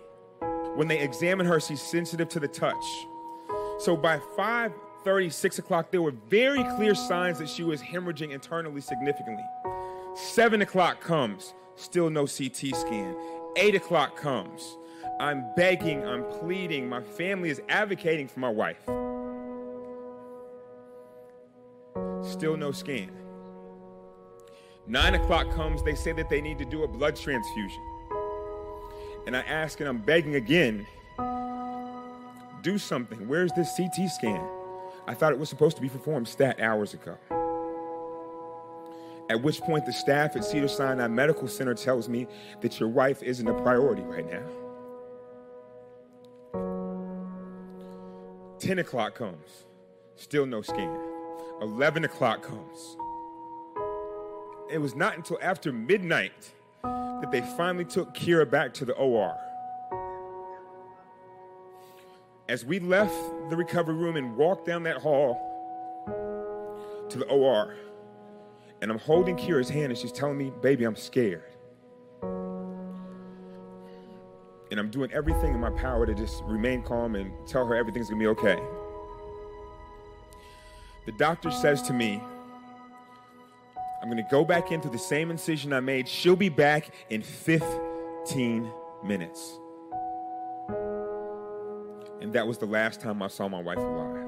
When 0.76 0.88
they 0.88 1.00
examine 1.00 1.46
her, 1.46 1.60
she's 1.60 1.82
sensitive 1.82 2.30
to 2.30 2.40
the 2.40 2.48
touch. 2.48 2.86
So 3.80 3.98
by 3.98 4.20
5:30, 4.38 5.30
6 5.30 5.60
o'clock, 5.60 5.92
there 5.92 6.02
were 6.02 6.14
very 6.30 6.64
clear 6.76 6.96
signs 6.96 7.40
that 7.40 7.50
she 7.50 7.64
was 7.64 7.82
hemorrhaging 7.82 8.32
internally 8.32 8.82
significantly. 8.82 9.44
Seven 10.16 10.62
o'clock 10.62 11.02
comes, 11.02 11.54
still 11.76 12.10
no 12.10 12.22
CT 12.26 12.74
scan. 12.74 13.16
Eight 13.58 13.74
o'clock 13.74 14.18
comes. 14.18 14.78
I'm 15.18 15.46
begging, 15.56 16.06
I'm 16.06 16.26
pleading. 16.26 16.90
My 16.90 17.02
family 17.02 17.50
is 17.50 17.62
advocating 17.70 18.28
for 18.28 18.42
my 18.42 18.50
wife. 18.50 18.82
Still 22.30 22.58
no 22.58 22.74
scan. 22.74 23.12
Nine 24.88 25.16
o'clock 25.16 25.50
comes, 25.52 25.82
they 25.84 25.96
say 25.96 26.12
that 26.12 26.30
they 26.30 26.42
need 26.42 26.58
to 26.58 26.66
do 26.66 26.84
a 26.84 26.88
blood 26.88 27.16
transfusion. 27.16 27.82
And 29.26 29.38
I 29.38 29.42
ask 29.42 29.80
and 29.80 29.88
I'm 29.88 30.00
begging 30.00 30.36
again, 30.36 30.86
do 32.62 32.78
something. 32.78 33.26
Where's 33.28 33.54
this 33.54 33.72
CT 33.78 34.10
scan? 34.12 34.46
I 35.08 35.14
thought 35.14 35.32
it 35.32 35.40
was 35.40 35.48
supposed 35.48 35.78
to 35.78 35.82
be 35.82 35.88
performed 35.90 36.28
stat 36.28 36.60
hours 36.60 36.94
ago. 36.94 37.18
At 39.30 39.42
which 39.42 39.60
point, 39.62 39.86
the 39.86 39.94
staff 39.94 40.36
at 40.36 40.46
Cedars-Sinai 40.46 41.08
Medical 41.08 41.48
Center 41.48 41.74
tells 41.74 42.08
me 42.08 42.28
that 42.62 42.80
your 42.80 42.90
wife 42.90 43.24
isn't 43.24 43.48
a 43.48 43.54
priority 43.62 44.04
right 44.04 44.26
now. 44.32 44.44
10 48.60 48.80
o'clock 48.80 49.16
comes, 49.16 49.66
still 50.16 50.46
no 50.46 50.62
scan. 50.62 51.00
11 51.62 52.06
o'clock 52.06 52.42
comes. 52.44 52.98
It 54.72 54.80
was 54.80 54.96
not 54.96 55.18
until 55.18 55.38
after 55.42 55.72
midnight 55.72 56.52
that 56.84 57.32
they 57.32 57.42
finally 57.58 57.86
took 57.86 58.14
Kira 58.14 58.50
back 58.50 58.74
to 58.76 58.86
the 58.86 58.94
OR. 58.94 59.36
As 62.48 62.64
we 62.64 62.80
left 62.80 63.16
the 63.50 63.56
recovery 63.56 63.96
room 63.96 64.18
and 64.18 64.36
walked 64.36 64.66
down 64.66 64.84
that 64.84 64.98
hall 64.98 65.40
to 67.10 67.18
the 67.18 67.26
OR, 67.26 67.76
and 68.86 68.92
I'm 68.92 69.00
holding 69.00 69.34
oh. 69.34 69.44
Kira's 69.44 69.68
hand 69.68 69.86
and 69.86 69.98
she's 69.98 70.12
telling 70.12 70.38
me, 70.38 70.52
Baby, 70.62 70.86
I'm 70.86 70.96
scared. 70.96 71.42
And 74.70 74.80
I'm 74.80 74.92
doing 74.92 75.12
everything 75.12 75.56
in 75.56 75.60
my 75.60 75.72
power 75.72 76.06
to 76.06 76.14
just 76.14 76.44
remain 76.44 76.84
calm 76.84 77.16
and 77.16 77.32
tell 77.48 77.66
her 77.66 77.74
everything's 77.74 78.10
gonna 78.10 78.20
be 78.20 78.28
okay. 78.28 78.60
The 81.08 81.14
doctor 81.14 81.50
says 81.50 81.82
to 81.84 81.94
me, 81.94 82.22
I'm 84.04 84.08
gonna 84.08 84.28
go 84.30 84.46
back 84.46 84.72
into 84.72 84.88
the 84.88 85.00
same 85.00 85.32
incision 85.32 85.74
I 85.74 85.80
made. 85.80 86.08
She'll 86.08 86.36
be 86.36 86.50
back 86.50 86.92
in 87.10 87.24
15 87.24 88.72
minutes. 89.04 89.60
And 92.22 92.32
that 92.34 92.46
was 92.48 92.60
the 92.60 92.68
last 92.68 93.02
time 93.02 93.24
I 93.24 93.30
saw 93.30 93.48
my 93.48 93.64
wife 93.64 93.80
alive. 93.80 94.25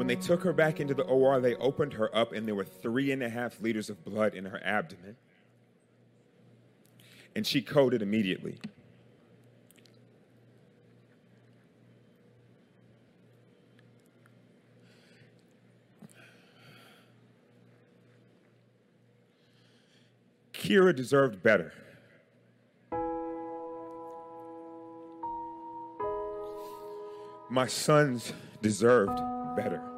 When 0.00 0.06
they 0.06 0.16
took 0.16 0.44
her 0.44 0.54
back 0.54 0.80
into 0.80 0.94
the 0.94 1.02
OR, 1.02 1.40
they 1.40 1.56
opened 1.56 1.92
her 1.92 2.08
up 2.16 2.32
and 2.32 2.48
there 2.48 2.54
were 2.54 2.64
three 2.64 3.12
and 3.12 3.22
a 3.22 3.28
half 3.28 3.60
liters 3.60 3.90
of 3.90 4.02
blood 4.02 4.34
in 4.34 4.46
her 4.46 4.58
abdomen. 4.64 5.14
And 7.36 7.46
she 7.46 7.60
coded 7.60 8.00
immediately. 8.00 8.58
Kira 20.54 20.96
deserved 20.96 21.42
better. 21.42 21.74
My 27.50 27.66
sons 27.66 28.32
deserved 28.62 29.20
better. 29.56 29.89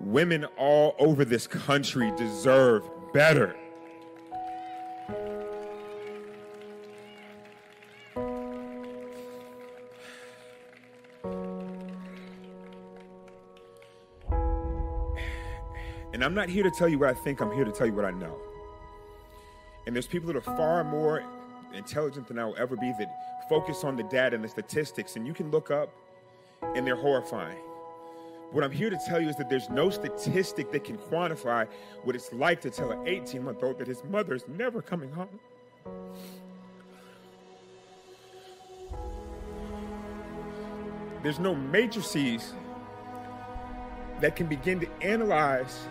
Women 0.00 0.44
all 0.56 0.94
over 0.98 1.24
this 1.24 1.46
country 1.46 2.12
deserve 2.16 2.88
better. 3.12 3.56
And 16.12 16.24
I'm 16.24 16.34
not 16.34 16.48
here 16.48 16.62
to 16.64 16.70
tell 16.70 16.88
you 16.88 16.98
what 16.98 17.10
I 17.10 17.14
think, 17.14 17.40
I'm 17.40 17.52
here 17.52 17.64
to 17.64 17.70
tell 17.70 17.86
you 17.86 17.92
what 17.92 18.04
I 18.04 18.10
know. 18.10 18.36
And 19.86 19.94
there's 19.94 20.06
people 20.06 20.26
that 20.26 20.36
are 20.36 20.56
far 20.56 20.82
more 20.82 21.22
intelligent 21.74 22.26
than 22.26 22.38
I 22.38 22.44
will 22.44 22.56
ever 22.58 22.76
be 22.76 22.92
that 22.98 23.08
focus 23.48 23.84
on 23.84 23.96
the 23.96 24.02
data 24.02 24.34
and 24.34 24.44
the 24.44 24.48
statistics, 24.48 25.16
and 25.16 25.26
you 25.26 25.32
can 25.32 25.50
look 25.50 25.70
up 25.70 25.92
and 26.74 26.86
they're 26.86 26.96
horrifying. 26.96 27.58
What 28.50 28.64
I'm 28.64 28.70
here 28.70 28.88
to 28.88 28.98
tell 29.06 29.20
you 29.20 29.28
is 29.28 29.36
that 29.36 29.50
there's 29.50 29.68
no 29.68 29.90
statistic 29.90 30.72
that 30.72 30.84
can 30.84 30.96
quantify 30.96 31.68
what 32.02 32.16
it's 32.16 32.32
like 32.32 32.62
to 32.62 32.70
tell 32.70 32.90
an 32.90 33.06
18 33.06 33.44
month 33.44 33.62
old 33.62 33.78
that 33.78 33.86
his 33.86 34.02
mother's 34.04 34.44
never 34.48 34.80
coming 34.80 35.12
home. 35.12 35.40
There's 41.22 41.38
no 41.38 41.54
matrices 41.54 42.54
that 44.20 44.34
can 44.34 44.46
begin 44.46 44.80
to 44.80 44.88
analyze 45.02 45.86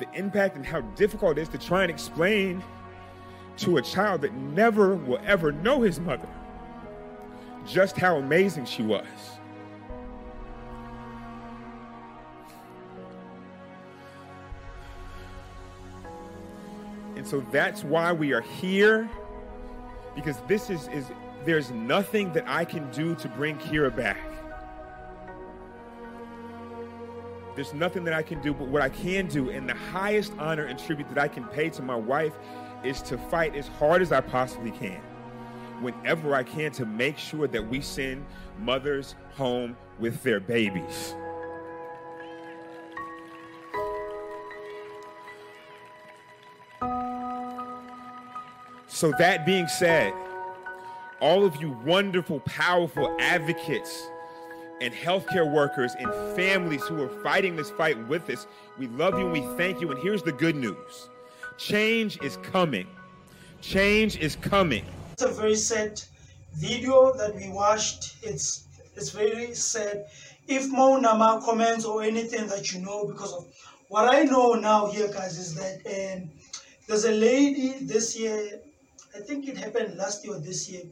the 0.00 0.10
impact 0.14 0.56
and 0.56 0.66
how 0.66 0.80
difficult 0.80 1.38
it 1.38 1.42
is 1.42 1.48
to 1.50 1.58
try 1.58 1.82
and 1.82 1.90
explain 1.90 2.62
to 3.58 3.76
a 3.76 3.82
child 3.82 4.22
that 4.22 4.32
never 4.34 4.96
will 4.96 5.20
ever 5.24 5.52
know 5.52 5.82
his 5.82 6.00
mother 6.00 6.28
just 7.66 7.96
how 7.96 8.16
amazing 8.16 8.64
she 8.64 8.82
was. 8.82 9.06
So 17.28 17.44
that's 17.52 17.84
why 17.84 18.10
we 18.10 18.32
are 18.32 18.40
here 18.40 19.08
because 20.14 20.38
this 20.48 20.70
is 20.70 20.88
is 20.88 21.04
there's 21.44 21.70
nothing 21.70 22.32
that 22.32 22.44
I 22.48 22.64
can 22.64 22.90
do 22.90 23.14
to 23.16 23.28
bring 23.28 23.56
Kira 23.58 23.94
back. 23.94 24.18
There's 27.54 27.74
nothing 27.74 28.04
that 28.04 28.14
I 28.14 28.22
can 28.22 28.40
do, 28.40 28.54
but 28.54 28.68
what 28.68 28.82
I 28.82 28.88
can 28.88 29.26
do, 29.26 29.50
and 29.50 29.68
the 29.68 29.74
highest 29.74 30.32
honor 30.38 30.64
and 30.64 30.78
tribute 30.78 31.08
that 31.08 31.18
I 31.18 31.28
can 31.28 31.44
pay 31.44 31.70
to 31.70 31.82
my 31.82 31.96
wife, 31.96 32.34
is 32.84 33.02
to 33.02 33.18
fight 33.18 33.56
as 33.56 33.66
hard 33.66 34.00
as 34.00 34.12
I 34.12 34.20
possibly 34.20 34.70
can, 34.70 35.00
whenever 35.80 36.34
I 36.34 36.44
can, 36.44 36.70
to 36.72 36.86
make 36.86 37.18
sure 37.18 37.48
that 37.48 37.68
we 37.68 37.80
send 37.80 38.24
mothers 38.58 39.16
home 39.34 39.76
with 39.98 40.22
their 40.22 40.38
babies. 40.38 41.14
So, 48.98 49.12
that 49.16 49.46
being 49.46 49.68
said, 49.68 50.12
all 51.20 51.44
of 51.44 51.54
you 51.62 51.70
wonderful, 51.84 52.40
powerful 52.40 53.16
advocates 53.20 54.08
and 54.80 54.92
healthcare 54.92 55.48
workers 55.48 55.94
and 55.96 56.12
families 56.36 56.82
who 56.82 57.00
are 57.04 57.22
fighting 57.22 57.54
this 57.54 57.70
fight 57.70 57.96
with 58.08 58.28
us, 58.28 58.48
we 58.76 58.88
love 58.88 59.16
you 59.16 59.26
and 59.26 59.32
we 59.32 59.56
thank 59.56 59.80
you. 59.80 59.92
And 59.92 60.02
here's 60.02 60.24
the 60.24 60.32
good 60.32 60.56
news 60.56 61.10
change 61.58 62.20
is 62.24 62.38
coming. 62.38 62.88
Change 63.60 64.18
is 64.18 64.34
coming. 64.34 64.84
It's 65.12 65.22
a 65.22 65.28
very 65.28 65.54
sad 65.54 66.02
video 66.56 67.16
that 67.18 67.36
we 67.36 67.50
watched. 67.50 68.16
It's 68.24 68.66
it's 68.96 69.10
very 69.10 69.54
sad. 69.54 70.06
If 70.48 70.68
more 70.70 71.00
Nama 71.00 71.40
comments 71.44 71.84
or 71.84 72.02
anything 72.02 72.48
that 72.48 72.72
you 72.72 72.80
know, 72.80 73.06
because 73.06 73.32
of 73.32 73.46
what 73.90 74.12
I 74.12 74.24
know 74.24 74.54
now 74.54 74.86
here, 74.86 75.06
guys, 75.06 75.38
is 75.38 75.54
that 75.54 75.86
um, 75.86 76.30
there's 76.88 77.04
a 77.04 77.12
lady 77.12 77.74
this 77.84 78.18
year, 78.18 78.60
I 79.16 79.20
think 79.20 79.48
it 79.48 79.56
happened 79.58 79.96
last 79.96 80.24
year 80.24 80.34
or 80.36 80.40
this 80.40 80.68
year, 80.70 80.82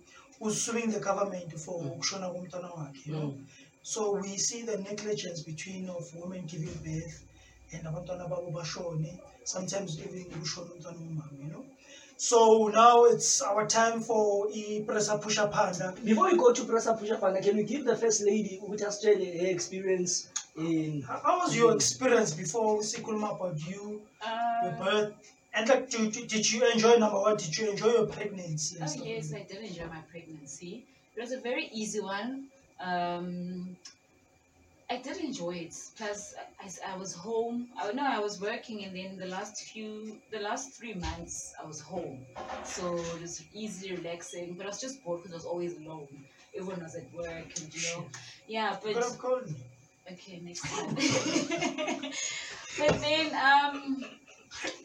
who's 0.41 0.61
suing 0.61 0.91
the 0.91 1.01
government 1.01 1.53
for 1.59 1.81
ukushona 1.83 2.29
komntwana 2.35 2.71
wakhe, 2.77 3.07
you 3.07 3.13
know. 3.15 3.35
So 3.83 4.15
we 4.21 4.37
see 4.37 4.63
the 4.63 4.79
negligence 4.79 5.43
between 5.43 5.89
of 5.89 6.05
women 6.15 6.47
giving 6.47 6.75
birth 6.85 7.25
and 7.73 7.85
abantwana 7.87 8.29
babo 8.29 8.51
bashone, 8.51 9.19
sometimes 9.45 9.99
even 10.01 10.25
ukushona 10.37 10.71
umntwana 10.75 10.99
womama, 10.99 11.39
you 11.43 11.51
know. 11.53 11.65
So 12.19 12.69
now 12.69 13.05
it's 13.05 13.43
our 13.43 13.67
time 13.67 14.01
for 14.01 14.49
i-pressure 14.51 15.19
pusher 15.19 15.49
panda. 15.49 15.95
Before 16.03 16.31
we 16.31 16.37
go 16.39 16.51
to 16.51 16.63
Prasa 16.63 16.99
Pusha 16.99 17.21
Panga, 17.21 17.43
can 17.43 17.59
you 17.59 17.63
give 17.63 17.85
the 17.85 17.95
first 17.95 18.23
lady 18.25 18.59
with 18.67 18.83
Australia 18.83 19.39
her 19.43 19.51
experience 19.51 20.29
in 20.57 21.03
How 21.03 21.21
how 21.23 21.39
was 21.41 21.55
your 21.55 21.75
experience 21.75 22.33
before 22.33 22.81
Sikulma 22.81 23.37
about 23.37 23.59
you, 23.69 24.01
your 24.63 24.73
Uh, 24.73 24.83
birth? 24.83 25.13
And 25.57 25.69
like, 25.71 25.89
did, 25.89 26.13
did- 26.13 26.29
did 26.29 26.53
you 26.53 26.71
enjoy 26.71 26.97
number 26.97 27.19
one? 27.19 27.37
Did 27.37 27.57
you 27.57 27.71
enjoy 27.71 27.93
your 27.93 28.07
pregnancy? 28.07 28.77
oh 28.83 29.05
yes, 29.05 29.33
I 29.33 29.43
did 29.43 29.63
enjoy 29.65 29.87
my 29.87 30.03
pregnancy. 30.11 30.85
It 31.17 31.21
was 31.21 31.33
a 31.33 31.41
very 31.41 31.71
easy 31.73 32.01
one. 32.01 32.49
Um, 32.79 33.75
I 34.91 34.99
did 34.99 35.17
enjoy 35.17 35.55
it. 35.67 35.75
Plus, 35.97 36.35
I, 36.61 36.93
I- 36.93 36.97
was 36.99 37.15
home. 37.15 37.69
I 37.79 37.91
no, 37.93 38.05
I 38.05 38.19
was 38.21 38.39
working, 38.41 38.85
and 38.85 38.95
then 38.95 39.17
the 39.17 39.27
last 39.27 39.57
few, 39.73 40.19
the 40.31 40.41
last 40.41 40.75
three 40.79 40.95
months, 40.95 41.55
I 41.63 41.67
was 41.67 41.81
home. 41.81 42.27
So 42.65 42.95
it 42.99 43.21
was 43.23 43.43
easy, 43.55 43.95
relaxing. 43.97 44.55
But 44.59 44.67
I 44.67 44.69
was 44.69 44.81
just 44.81 45.03
bored 45.03 45.23
because 45.23 45.33
I 45.33 45.37
was 45.37 45.47
always 45.47 45.77
alone. 45.79 46.07
Everyone 46.55 46.83
was 46.83 46.95
at 46.97 47.11
work, 47.15 47.49
and 47.61 47.75
you 47.75 47.83
know, 47.97 48.07
yeah. 48.47 48.77
But 48.83 48.97
have 48.97 49.19
called. 49.19 49.49
Okay, 50.13 50.41
next 50.45 50.61
time. 50.63 50.95
but 52.79 53.01
then 53.01 53.35
um, 53.35 54.05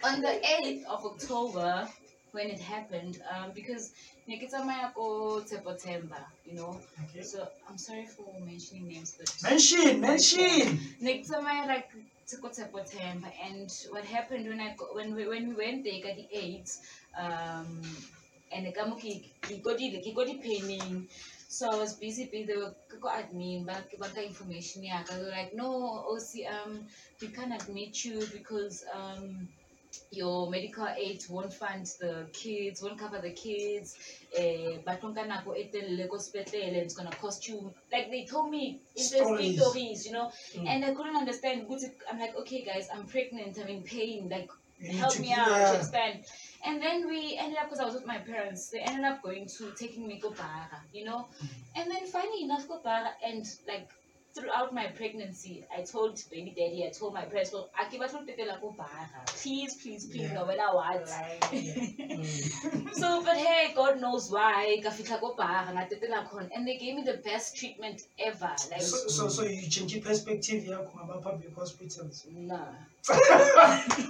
on 0.04 0.22
the 0.22 0.42
8th 0.64 0.86
of 0.86 1.06
October, 1.06 1.88
when 2.32 2.48
it 2.50 2.60
happened, 2.60 3.22
um, 3.34 3.52
because 3.54 3.92
Nikita 4.28 4.64
go 4.96 5.44
September, 5.46 6.24
you 6.46 6.56
know. 6.56 6.80
Okay. 7.04 7.24
So 7.24 7.48
I'm 7.70 7.78
sorry 7.78 8.06
for 8.06 8.34
mentioning 8.46 8.88
names, 8.88 9.16
but 9.18 9.34
Mention, 9.44 10.00
mention. 10.00 10.80
Nikita 11.02 11.40
like 11.68 11.90
go 12.42 12.52
September, 12.52 13.28
and 13.44 13.70
what 13.90 14.06
happened 14.06 14.48
when 14.48 14.60
I 14.62 14.74
go, 14.78 14.88
when 14.94 15.14
we 15.16 15.28
when 15.28 15.50
we 15.50 15.56
went 15.56 15.84
there 15.84 16.10
at 16.10 16.16
the 16.16 16.28
8th, 16.34 16.78
um, 17.20 17.82
and 18.54 18.66
the 18.66 18.72
kamuki 18.72 19.30
got 19.62 19.78
the 19.78 20.14
got 20.16 20.28
the 20.28 20.36
painting. 20.36 21.08
So 21.50 21.70
I 21.70 21.76
was 21.76 21.94
busy, 21.96 22.30
were 22.56 22.74
go 23.02 23.10
admin, 23.10 23.66
but 23.66 23.84
the 24.16 24.26
information 24.26 24.86
yeah. 24.86 25.04
Like, 25.30 25.54
no, 25.54 26.06
OC, 26.10 26.48
um, 26.50 26.86
we 27.20 27.28
can't 27.28 27.54
admit 27.62 28.06
you 28.06 28.26
because 28.32 28.86
um, 28.96 29.50
your 30.12 30.49
medical 30.49 30.88
aid 30.88 31.23
won't 31.30 31.54
fund 31.54 31.86
the 31.99 32.27
kids, 32.34 32.82
won't 32.82 32.97
cover 32.99 33.19
the 33.19 33.32
kids. 33.32 33.95
Eh, 34.38 34.77
but 34.86 35.01
nako 35.01 35.56
etelele 35.56 36.08
ko 36.10 36.17
sepetlele, 36.17 36.77
it's 36.77 36.93
gonna 36.93 37.12
cost 37.12 37.47
you. 37.47 37.73
Like 37.91 38.10
they 38.10 38.25
told 38.25 38.49
me 38.49 38.80
interesting 38.95 39.58
Stories. 39.58 40.06
you 40.06 40.13
know, 40.13 40.32
Mm. 40.56 40.67
and 40.67 40.86
I 40.86 40.93
couldn't 40.93 41.15
understand. 41.15 41.67
I'm 42.10 42.19
like, 42.19 42.36
okay, 42.38 42.63
guys, 42.63 42.88
I'm 42.93 43.06
pregnant, 43.06 43.58
I'm 43.60 43.67
in 43.67 43.84
pain. 43.84 44.30
Like 44.30 44.49
help 44.89 45.19
me 45.19 45.32
out, 45.32 45.47
yeah. 45.49 45.73
expand. 45.73 46.25
And 46.65 46.82
then 46.82 47.08
we 47.08 47.38
ended 47.38 47.58
up, 47.58 47.65
because 47.65 47.80
I 47.80 47.86
was 47.86 47.93
with 47.95 48.06
my 48.06 48.17
parents, 48.19 48.69
they 48.69 48.80
ended 48.80 49.06
up 49.06 49.21
going 49.23 49.47
to 49.58 49.71
taking 49.71 50.08
me 50.08 50.19
to 50.19 50.30
Bara, 50.30 50.82
you 50.93 51.06
know. 51.06 51.27
And 51.75 51.89
then 51.89 52.06
finally 52.08 52.43
enough, 52.43 52.67
go 52.67 52.80
Bara, 52.84 53.12
and 53.25 53.45
like 53.67 53.89
throughout 54.34 54.74
my 54.74 54.88
pregnancy, 54.88 55.65
I 55.76 55.82
told 55.82 56.22
baby 56.32 56.54
daddy, 56.56 56.86
I 56.88 56.91
told 56.91 57.13
my 57.13 57.26
parents, 57.26 57.52
well, 57.54 57.70
I 57.78 57.89
give 57.89 58.00
go 58.00 58.74
Bara. 58.78 59.10
Please, 59.28 59.76
please, 59.82 60.06
please, 60.06 60.22
Yeah. 60.30 60.34
no 60.34 60.46
matter 60.46 60.70
what. 60.74 61.08
Mm. 62.12 62.94
so, 62.94 63.24
but 63.24 63.38
hey, 63.38 63.74
God 63.76 64.00
knows 64.02 64.30
why, 64.32 64.80
ka 64.84 64.89
fihla 64.89 65.20
ko 65.20 65.34
Bara, 65.38 65.72
ngatetela 65.74 66.50
and 66.56 66.67
they 66.67 66.78
gave 66.78 66.96
me 66.96 67.04
the 67.04 67.17
best 67.24 67.56
treatment 67.56 68.02
ever. 68.20 68.54
Like, 68.70 68.82
So, 68.82 68.98
so, 69.08 69.28
so 69.30 69.44
you 69.44 69.67
change 69.70 69.94
your 69.96 70.04
perspective 70.04 70.63
yakho 70.63 70.91
ngaba 70.96 71.22
public 71.24 71.56
hospitals. 71.56 72.26
nah. 72.32 72.74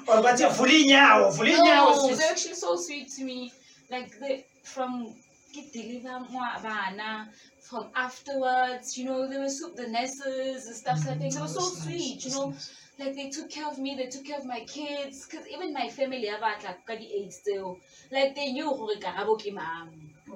Or 0.07 0.21
bathi 0.23 0.45
vula 0.57 0.73
inyawo, 0.83 1.31
vula 1.31 1.51
inyawo 1.57 1.95
No, 1.95 2.09
sis. 2.09 2.17
they're 2.19 2.31
actually 2.31 2.55
so 2.55 2.75
sweet 2.75 3.09
to 3.17 3.23
me. 3.23 3.51
Like 3.89 4.17
they 4.19 4.45
from 4.63 5.13
ke 5.53 5.61
deliver 5.73 6.15
ngwa- 6.25 6.61
bana 6.63 7.29
from 7.59 7.89
afterwards 7.95 8.97
you 8.97 9.05
know 9.05 9.27
they 9.29 9.37
were 9.37 9.49
so 9.49 9.69
the 9.81 9.87
nurses 9.87 10.67
and 10.67 10.75
stuff 10.75 10.99
like 11.07 11.19
that 11.19 11.31
they 11.31 11.41
were 11.41 11.47
so 11.47 11.59
nice, 11.61 11.71
mm-hmm. 11.71 11.89
sweet 11.89 12.25
you 12.25 12.31
know. 12.31 12.47
Nice. 12.49 12.71
like 12.99 13.15
they 13.15 13.29
took 13.29 13.49
care 13.49 13.67
of 13.67 13.77
me 13.79 13.95
they 13.95 14.07
took 14.07 14.25
care 14.25 14.37
of 14.37 14.45
my 14.45 14.59
kids 14.61 15.25
because 15.25 15.47
even 15.47 15.73
my 15.73 15.87
family 15.89 16.25
ya 16.31 16.37
batla 16.43 16.73
ka 16.87 16.95
di-aids 16.95 17.37
tseo 17.43 17.77
like 18.11 18.35
they 18.35 18.51
knew 18.55 18.69
gore 18.79 18.97
karabo 19.05 19.37
ke 19.43 19.53
mang 19.59 19.87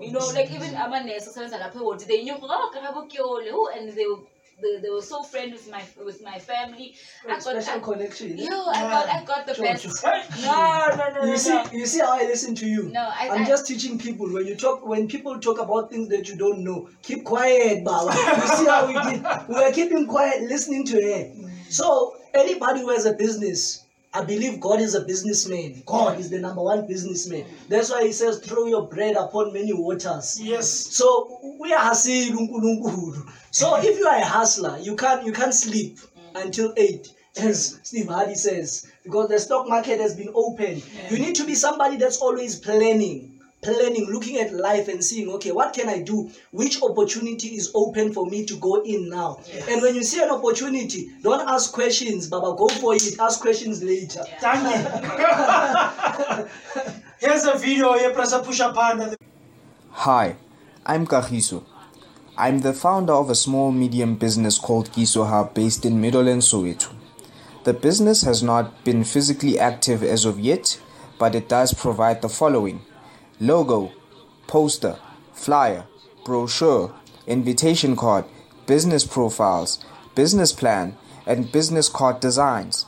you 0.02 0.12
know 0.12 0.28
like 0.38 0.52
even 0.52 0.74
asebenza 0.76 1.58
lapha 1.64 1.80
ewodi 1.80 2.06
they 2.06 2.24
knew 2.24 2.38
gore 2.38 2.72
karabo 2.74 3.08
ke 3.12 3.20
ole? 3.20 3.50
Oh, 3.52 3.68
and 3.76 3.94
they 3.98 4.08
were 4.08 4.24
they, 4.62 4.80
they 4.82 4.90
were 4.90 5.02
so 5.02 5.22
friend 5.24 5.52
with 5.54 5.70
my 5.70 5.84
with 6.04 6.24
my 6.24 6.40
family 6.40 6.96
I 7.26 7.30
got, 7.32 7.42
Special 7.44 7.74
I, 7.76 7.80
connection. 7.80 8.38
yo, 8.38 8.46
I 8.46 8.82
got 8.82 9.06
ah, 9.08 9.20
I 9.22 9.24
got 9.26 9.46
the 9.48 9.54
Sure, 9.56 9.66
best 9.66 9.84
sure. 10.02 10.46
no 10.46 10.88
no 10.98 11.10
no 11.14 11.26
no 11.26 11.32
You 11.32 11.38
see, 11.38 11.50
no. 11.54 11.64
you 11.72 11.86
see 11.86 12.00
how 12.00 12.18
I 12.18 12.24
listen 12.24 12.56
to 12.56 12.68
you. 12.68 12.84
No, 12.90 13.02
I- 13.02 13.30
I'm 13.32 13.44
I- 13.44 13.46
just 13.48 13.68
teaching 13.68 13.98
people 14.00 14.28
when 14.34 14.46
you 14.46 14.56
talk 14.56 14.86
when 14.86 15.08
people 15.08 15.40
talk 15.40 15.60
about 15.60 15.90
things 15.92 16.10
that 16.10 16.28
you 16.30 16.36
don't 16.38 16.64
know. 16.64 16.90
Keep 17.04 17.24
quiet, 17.26 17.84
Baba. 17.84 18.12
You 18.42 18.48
see 18.58 18.66
how 18.66 18.88
we 18.88 18.94
did? 19.12 19.26
We 19.48 19.56
are 19.64 19.72
keeping 19.72 20.08
quiet, 20.08 20.42
listening 20.44 20.86
to 20.88 21.02
her. 21.02 21.24
Mm. 21.32 21.72
So 21.72 22.16
anybody 22.34 22.82
who 22.82 22.90
has 22.90 23.06
a 23.06 23.14
business, 23.14 23.85
I 24.16 24.24
believe 24.24 24.62
God 24.62 24.80
is 24.80 24.96
a 24.96 25.02
businessman. 25.02 25.84
God 25.86 26.18
is 26.20 26.30
the 26.30 26.40
number 26.40 26.62
one 26.64 26.88
businessman. 26.88 27.46
That's 27.68 27.92
why 27.92 28.06
He 28.06 28.14
says, 28.14 28.40
"Throw 28.40 28.66
your 28.66 28.88
bread 28.88 29.16
upon 29.18 29.52
many 29.52 29.74
waters." 29.74 30.40
Yes. 30.42 30.70
So 30.72 31.38
we 31.60 31.74
are. 31.74 31.94
So 31.94 33.76
if 33.76 33.98
you 34.00 34.08
are 34.08 34.18
a 34.18 34.26
hustler, 34.26 34.80
you 34.80 34.96
can't 34.96 35.26
you 35.26 35.34
can't 35.34 35.54
sleep 35.54 36.00
until 36.34 36.74
eight, 36.78 37.10
as 37.38 37.78
Steve 37.84 38.08
Harvey 38.08 38.36
says, 38.36 38.88
because 39.04 39.28
the 39.28 39.40
stock 39.40 39.68
market 39.68 40.00
has 40.00 40.16
been 40.16 40.32
open. 40.34 40.82
You 41.10 41.20
need 41.20 41.36
to 41.36 41.46
be 41.46 41.56
somebody 41.56 41.98
that's 41.98 42.18
always 42.18 42.58
planning. 42.58 43.35
Planning, 43.66 44.06
looking 44.12 44.38
at 44.38 44.54
life 44.54 44.88
and 44.88 45.04
seeing, 45.04 45.28
okay, 45.32 45.52
what 45.52 45.74
can 45.74 45.90
I 45.90 46.04
do? 46.04 46.30
Which 46.52 46.84
opportunity 46.84 47.56
is 47.56 47.72
open 47.74 48.14
for 48.14 48.28
me 48.28 48.46
to 48.46 48.56
go 48.58 48.84
in 48.84 49.10
now? 49.10 49.40
And 49.68 49.82
when 49.82 49.96
you 49.96 50.04
see 50.04 50.22
an 50.22 50.30
opportunity, 50.30 51.10
don't 51.24 51.42
ask 51.50 51.74
questions, 51.74 52.28
Baba. 52.28 52.56
Go 52.56 52.68
for 52.68 52.94
it. 52.94 53.20
Ask 53.20 53.42
questions 53.42 53.82
later. 53.82 54.24
Thank 54.40 54.70
you. 54.70 56.48
Here's 57.20 57.46
a 57.46 57.58
video 57.58 57.94
here, 57.94 58.12
Prasa 58.12 58.44
Pusha 58.46 58.72
Panda. 58.72 59.18
Hi, 59.90 60.36
I'm 60.86 61.08
Kagiso. 61.08 61.64
I'm 62.38 62.60
the 62.60 62.74
founder 62.74 63.14
of 63.14 63.32
a 63.32 63.36
small 63.36 63.72
medium 63.72 64.14
business 64.14 64.60
called 64.60 64.92
Giso 64.92 65.24
Hub 65.28 65.56
based 65.56 65.86
in 65.88 66.00
Middleland, 66.00 66.44
Soweto. 66.44 66.94
The 67.64 67.74
business 67.74 68.22
has 68.22 68.44
not 68.44 68.84
been 68.84 69.04
physically 69.04 69.58
active 69.58 70.04
as 70.04 70.24
of 70.24 70.40
yet, 70.40 70.80
but 71.18 71.34
it 71.34 71.50
does 71.50 71.74
provide 71.74 72.22
the 72.22 72.30
following 72.30 72.82
logo, 73.40 73.92
poster, 74.48 74.98
flyer, 75.34 75.86
brochure, 76.24 76.94
invitation 77.28 77.96
card, 77.96 78.26
business 78.68 79.06
profiles, 79.06 79.84
business 80.16 80.52
plan, 80.52 80.96
and 81.26 81.52
business 81.52 81.90
card 81.90 82.20
designs. 82.20 82.86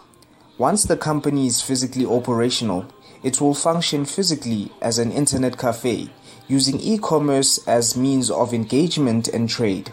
Once 0.58 0.84
the 0.84 0.98
company 0.98 1.48
is 1.48 1.62
physically 1.62 2.06
operational, 2.06 2.86
it 3.24 3.42
will 3.42 3.54
function 3.54 4.06
physically 4.06 4.72
as 4.82 4.98
an 4.98 5.12
internet 5.12 5.58
cafe, 5.58 6.10
using 6.48 6.80
e 6.80 6.98
commerce 6.98 7.60
as 7.68 7.98
means 7.98 8.32
of 8.32 8.54
engagement 8.54 9.28
and 9.28 9.50
trade. 9.50 9.92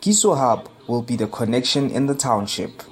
Kiso 0.00 0.36
Hub 0.36 0.68
will 0.88 1.02
be 1.02 1.16
the 1.16 1.26
connection 1.26 1.90
in 1.90 2.06
the 2.06 2.14
township. 2.14 2.82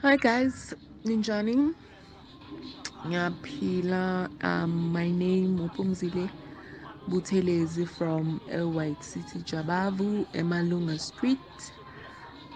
Hi 0.00 0.16
guys, 0.16 0.74
Ninjani. 1.04 1.74
Um, 3.04 4.92
my 4.92 5.10
name 5.10 5.58
Upumzile 5.58 6.30
Buthelezi 7.08 7.88
from 7.88 8.40
White 8.72 9.02
City, 9.02 9.40
Jabavu, 9.40 10.24
Emalunga 10.34 11.00
Street. 11.00 11.72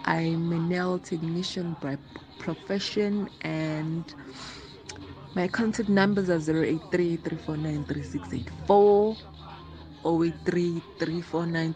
I'm 0.05 0.53
a 0.53 0.59
nail 0.59 0.99
technician 0.99 1.75
by 1.81 1.97
profession 2.39 3.29
and 3.41 4.05
my 5.35 5.49
contact 5.49 5.89
numbers 5.89 6.29
are 6.29 6.39
083 6.39 7.17
349 7.17 7.83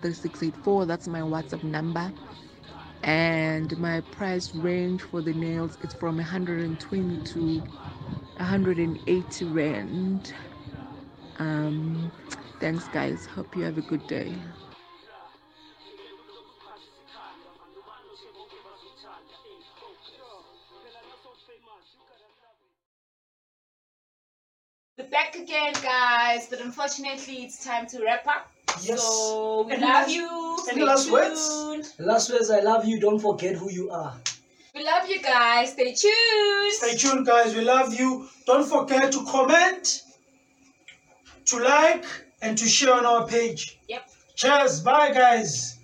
083 0.02 0.86
That's 0.86 1.08
my 1.10 1.20
WhatsApp 1.20 1.64
number. 1.64 2.14
And 3.04 3.78
my 3.80 4.00
price 4.00 4.56
range 4.56 5.02
for 5.02 5.22
the 5.22 5.34
nails 5.34 5.78
is 5.84 5.94
from 5.94 6.16
120 6.18 7.24
to 7.34 7.64
180 8.42 9.46
rand 9.46 10.34
um 11.38 12.12
thanks 12.60 12.88
guys 12.88 13.28
hope 13.28 13.56
you 13.56 13.62
have 13.62 13.78
a 13.78 13.82
good 13.82 14.06
day 14.08 14.34
We're 24.98 25.08
back 25.08 25.36
again, 25.36 25.74
guys, 25.82 26.48
but 26.50 26.60
unfortunately, 26.62 27.44
it's 27.44 27.64
time 27.64 27.88
to 27.88 28.04
wrap 28.04 28.28
up. 28.28 28.52
Yes. 28.82 29.02
So 29.02 29.64
we 29.64 29.74
Any 29.74 29.82
love 29.82 29.94
last- 29.94 30.14
you. 30.14 30.58
any 30.70 30.72
Stay 30.72 30.84
last 30.84 31.12
words? 31.12 31.94
Last 32.00 32.30
words, 32.32 32.50
I 32.52 32.60
love 32.60 32.86
you. 32.86 33.00
Don't 33.00 33.20
forget 33.20 33.56
who 33.56 33.70
you 33.72 33.90
are. 33.92 34.16
We 34.74 34.86
love 34.86 35.10
you 35.10 35.22
guys. 35.22 35.74
Stay 35.74 35.94
tuned. 35.94 36.72
Stay 36.72 36.96
tuned, 36.96 37.26
guys. 37.26 37.54
We 37.54 37.62
love 37.62 37.94
you. 37.94 38.28
Don't 38.46 38.66
forget 38.66 39.12
to 39.12 39.26
comment, 39.26 40.04
to 41.46 41.60
like, 41.60 42.06
and 42.42 42.58
to 42.58 42.68
share 42.68 42.94
on 42.94 43.06
our 43.06 43.28
page. 43.28 43.80
Yep. 43.90 44.10
Cheers. 44.36 44.80
Bye, 44.82 45.12
guys. 45.12 45.78